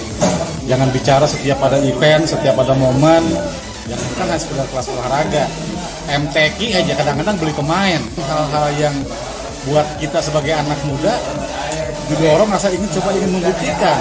Jangan 0.64 0.88
bicara 0.90 1.29
setiap 1.29 1.61
pada 1.61 1.79
event 1.79 2.24
setiap 2.27 2.57
pada 2.59 2.74
momen. 2.74 3.22
Yang 3.85 4.00
kan 4.16 4.27
hanya 4.27 4.40
sekedar 4.40 4.66
kelas 4.72 4.88
olahraga. 4.96 5.44
MTQ 6.09 6.59
aja 6.72 6.92
kadang-kadang 6.96 7.37
beli 7.37 7.53
pemain. 7.53 8.00
Hal-hal 8.00 8.66
yang 8.81 8.96
buat 9.68 9.85
kita 10.00 10.24
sebagai 10.24 10.57
anak 10.57 10.81
muda 10.88 11.14
orang 12.37 12.48
rasa 12.53 12.68
ingin 12.72 12.88
coba 13.00 13.16
ingin 13.16 13.31
membuktikan 13.33 13.96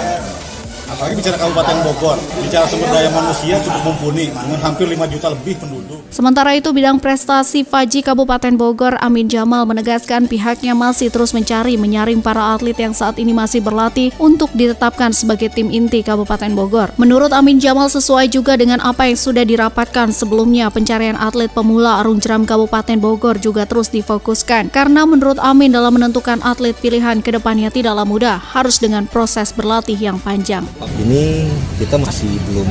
Apalagi 0.84 1.16
bicara 1.16 1.36
Kabupaten 1.40 1.76
Bogor, 1.80 2.18
bicara 2.44 2.68
sumber 2.68 2.88
daya 2.92 3.08
manusia 3.08 3.56
cukup 3.64 3.82
mumpuni 3.88 4.28
dengan 4.28 4.60
hampir 4.60 4.84
5 4.84 5.08
juta 5.08 5.26
lebih 5.32 5.54
penduduk. 5.56 6.00
Sementara 6.12 6.52
itu, 6.54 6.70
bidang 6.70 7.00
prestasi 7.00 7.64
Faji 7.64 8.04
Kabupaten 8.04 8.54
Bogor, 8.54 8.94
Amin 9.00 9.26
Jamal 9.26 9.64
menegaskan 9.64 10.28
pihaknya 10.28 10.76
masih 10.76 11.08
terus 11.08 11.32
mencari 11.32 11.80
menyaring 11.80 12.20
para 12.20 12.54
atlet 12.54 12.76
yang 12.76 12.92
saat 12.92 13.16
ini 13.16 13.32
masih 13.32 13.64
berlatih 13.64 14.12
untuk 14.20 14.52
ditetapkan 14.52 15.10
sebagai 15.10 15.50
tim 15.50 15.72
inti 15.72 16.04
Kabupaten 16.04 16.52
Bogor. 16.52 16.92
Menurut 17.00 17.32
Amin 17.32 17.56
Jamal 17.56 17.88
sesuai 17.88 18.28
juga 18.28 18.54
dengan 18.54 18.78
apa 18.84 19.08
yang 19.08 19.18
sudah 19.18 19.42
dirapatkan 19.42 20.12
sebelumnya, 20.12 20.68
pencarian 20.68 21.16
atlet 21.16 21.48
pemula 21.48 22.04
Arung 22.04 22.20
Jeram 22.20 22.44
Kabupaten 22.44 23.00
Bogor 23.00 23.40
juga 23.40 23.64
terus 23.64 23.88
difokuskan. 23.88 24.68
Karena 24.68 25.08
menurut 25.08 25.40
Amin 25.40 25.72
dalam 25.72 25.96
menentukan 25.96 26.44
atlet 26.44 26.76
pilihan 26.76 27.24
ke 27.24 27.32
depannya 27.32 27.72
tidaklah 27.72 28.04
mudah, 28.04 28.36
harus 28.36 28.78
dengan 28.78 29.08
proses 29.08 29.50
berlatih 29.50 29.96
yang 29.96 30.20
panjang 30.20 30.62
ini 30.98 31.46
kita 31.78 31.94
masih 31.98 32.30
belum 32.50 32.68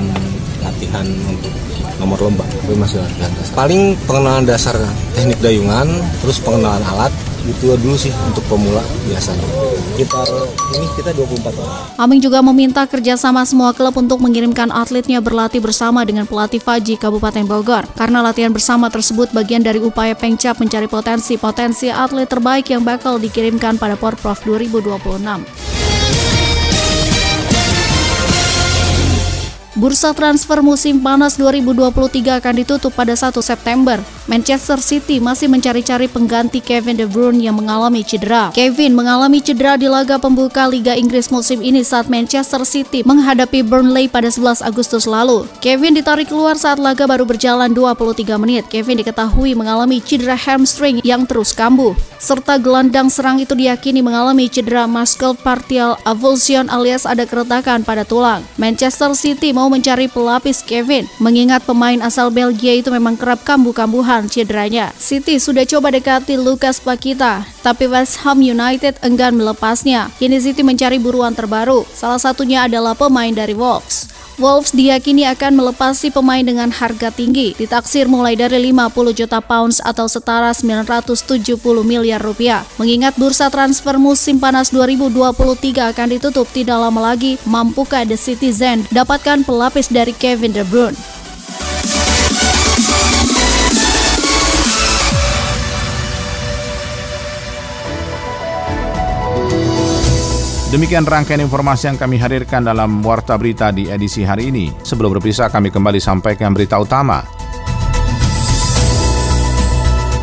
latihan 0.64 1.08
untuk 1.28 1.54
nomor 2.02 2.20
lomba 2.20 2.44
tapi 2.48 2.76
masih 2.76 3.00
latihan 3.00 3.32
paling 3.56 3.96
pengenalan 4.04 4.44
dasar 4.44 4.76
teknik 5.16 5.40
dayungan 5.40 5.88
terus 6.20 6.42
pengenalan 6.44 6.84
alat 6.84 7.14
itu 7.44 7.76
dulu 7.76 7.96
sih 8.00 8.12
untuk 8.24 8.44
pemula 8.48 8.80
biasanya. 9.04 9.44
Kita 10.00 10.24
ini 10.80 10.88
kita 10.96 11.12
24 11.12 11.52
orang. 11.60 11.76
Aming 12.00 12.24
juga 12.24 12.40
meminta 12.40 12.88
kerjasama 12.88 13.44
semua 13.44 13.76
klub 13.76 14.00
untuk 14.00 14.24
mengirimkan 14.24 14.72
atletnya 14.72 15.20
berlatih 15.20 15.60
bersama 15.60 16.08
dengan 16.08 16.24
pelatih 16.24 16.64
Faji 16.64 16.96
Kabupaten 16.96 17.44
Bogor. 17.44 17.84
Karena 18.00 18.24
latihan 18.24 18.56
bersama 18.56 18.88
tersebut 18.88 19.36
bagian 19.36 19.60
dari 19.60 19.84
upaya 19.84 20.16
Pengcap 20.16 20.56
mencari 20.64 20.88
potensi-potensi 20.88 21.92
atlet 21.92 22.32
terbaik 22.32 22.72
yang 22.72 22.82
bakal 22.88 23.20
dikirimkan 23.20 23.76
pada 23.76 24.00
Porprov 24.00 24.40
2026. 24.48 25.83
Bursa 29.84 30.16
transfer 30.16 30.64
musim 30.64 31.04
panas 31.04 31.36
2023 31.36 32.40
akan 32.40 32.54
ditutup 32.56 32.96
pada 32.96 33.20
1 33.20 33.36
September. 33.44 34.00
Manchester 34.32 34.80
City 34.80 35.20
masih 35.20 35.52
mencari-cari 35.52 36.08
pengganti 36.08 36.64
Kevin 36.64 36.96
De 36.96 37.04
Bruyne 37.04 37.44
yang 37.44 37.60
mengalami 37.60 38.00
cedera. 38.00 38.56
Kevin 38.56 38.96
mengalami 38.96 39.44
cedera 39.44 39.76
di 39.76 39.92
laga 39.92 40.16
pembuka 40.16 40.64
Liga 40.72 40.96
Inggris 40.96 41.28
musim 41.28 41.60
ini 41.60 41.84
saat 41.84 42.08
Manchester 42.08 42.64
City 42.64 43.04
menghadapi 43.04 43.60
Burnley 43.60 44.08
pada 44.08 44.32
11 44.32 44.64
Agustus 44.64 45.04
lalu. 45.04 45.44
Kevin 45.60 46.00
ditarik 46.00 46.32
keluar 46.32 46.56
saat 46.56 46.80
laga 46.80 47.04
baru 47.04 47.28
berjalan 47.28 47.76
23 47.76 48.40
menit. 48.40 48.64
Kevin 48.72 49.04
diketahui 49.04 49.52
mengalami 49.52 50.00
cedera 50.00 50.40
hamstring 50.40 51.04
yang 51.04 51.28
terus 51.28 51.52
kambuh. 51.52 51.92
Serta 52.24 52.56
gelandang 52.56 53.12
serang 53.12 53.44
itu 53.44 53.52
diyakini 53.52 54.00
mengalami 54.00 54.48
cedera 54.48 54.88
muscle 54.88 55.36
partial 55.36 56.00
avulsion 56.08 56.72
alias 56.72 57.04
ada 57.04 57.28
keretakan 57.28 57.84
pada 57.84 58.08
tulang. 58.08 58.48
Manchester 58.56 59.12
City 59.12 59.52
mau 59.52 59.73
mencari 59.74 60.06
pelapis 60.06 60.62
Kevin, 60.62 61.10
mengingat 61.18 61.66
pemain 61.66 61.98
asal 62.06 62.30
Belgia 62.30 62.78
itu 62.78 62.94
memang 62.94 63.18
kerap 63.18 63.42
kambuh-kambuhan 63.42 64.30
cederanya. 64.30 64.94
City 65.02 65.42
sudah 65.42 65.66
coba 65.66 65.90
dekati 65.90 66.38
Lucas 66.38 66.78
Pakita, 66.78 67.42
tapi 67.66 67.90
West 67.90 68.22
Ham 68.22 68.46
United 68.46 69.02
enggan 69.02 69.34
melepasnya. 69.34 70.14
Kini 70.22 70.38
City 70.38 70.62
mencari 70.62 71.02
buruan 71.02 71.34
terbaru, 71.34 71.82
salah 71.90 72.22
satunya 72.22 72.70
adalah 72.70 72.94
pemain 72.94 73.34
dari 73.34 73.58
Wolves. 73.58 74.23
Wolves 74.42 74.74
diyakini 74.74 75.30
akan 75.30 75.54
melepasi 75.54 76.10
pemain 76.10 76.42
dengan 76.42 76.74
harga 76.74 77.14
tinggi, 77.14 77.54
ditaksir 77.54 78.10
mulai 78.10 78.34
dari 78.34 78.74
50 78.74 79.14
juta 79.14 79.38
pounds 79.38 79.78
atau 79.78 80.10
setara 80.10 80.50
970 80.50 81.54
miliar 81.86 82.18
rupiah. 82.18 82.66
Mengingat 82.82 83.14
bursa 83.14 83.54
transfer 83.54 84.02
musim 84.02 84.42
panas 84.42 84.74
2023 84.74 85.94
akan 85.94 86.08
ditutup 86.18 86.50
tidak 86.50 86.82
lama 86.82 87.14
lagi, 87.14 87.38
mampukah 87.46 88.10
The 88.10 88.18
Citizen 88.18 88.90
dapatkan 88.90 89.46
pelapis 89.46 89.94
dari 89.94 90.18
Kevin 90.18 90.50
De 90.50 90.66
Bruyne? 90.66 91.13
Demikian 100.74 101.06
rangkaian 101.06 101.38
informasi 101.38 101.86
yang 101.86 102.02
kami 102.02 102.18
hadirkan 102.18 102.66
dalam 102.66 103.06
Warta 103.06 103.38
Berita 103.38 103.70
di 103.70 103.94
edisi 103.94 104.26
hari 104.26 104.50
ini. 104.50 104.74
Sebelum 104.82 105.14
berpisah, 105.14 105.46
kami 105.54 105.70
kembali 105.70 106.02
sampaikan 106.02 106.50
berita 106.50 106.82
utama. 106.82 107.22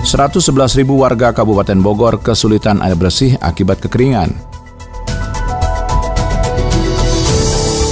111 0.02 0.74
ribu 0.74 1.06
warga 1.06 1.30
Kabupaten 1.30 1.78
Bogor 1.78 2.18
kesulitan 2.18 2.82
air 2.82 2.98
bersih 2.98 3.38
akibat 3.38 3.78
kekeringan. 3.78 4.34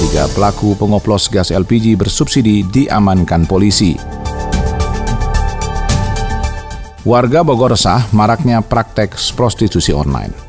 Tiga 0.03 0.27
pelaku 0.35 0.75
pengoplos 0.75 1.31
gas 1.31 1.55
LPG 1.55 1.95
bersubsidi 1.95 2.67
diamankan 2.67 3.47
polisi. 3.47 3.95
Warga 7.07 7.39
Bogor 7.39 7.71
resah 7.71 8.03
maraknya 8.11 8.59
praktek 8.59 9.15
prostitusi 9.39 9.95
online. 9.95 10.48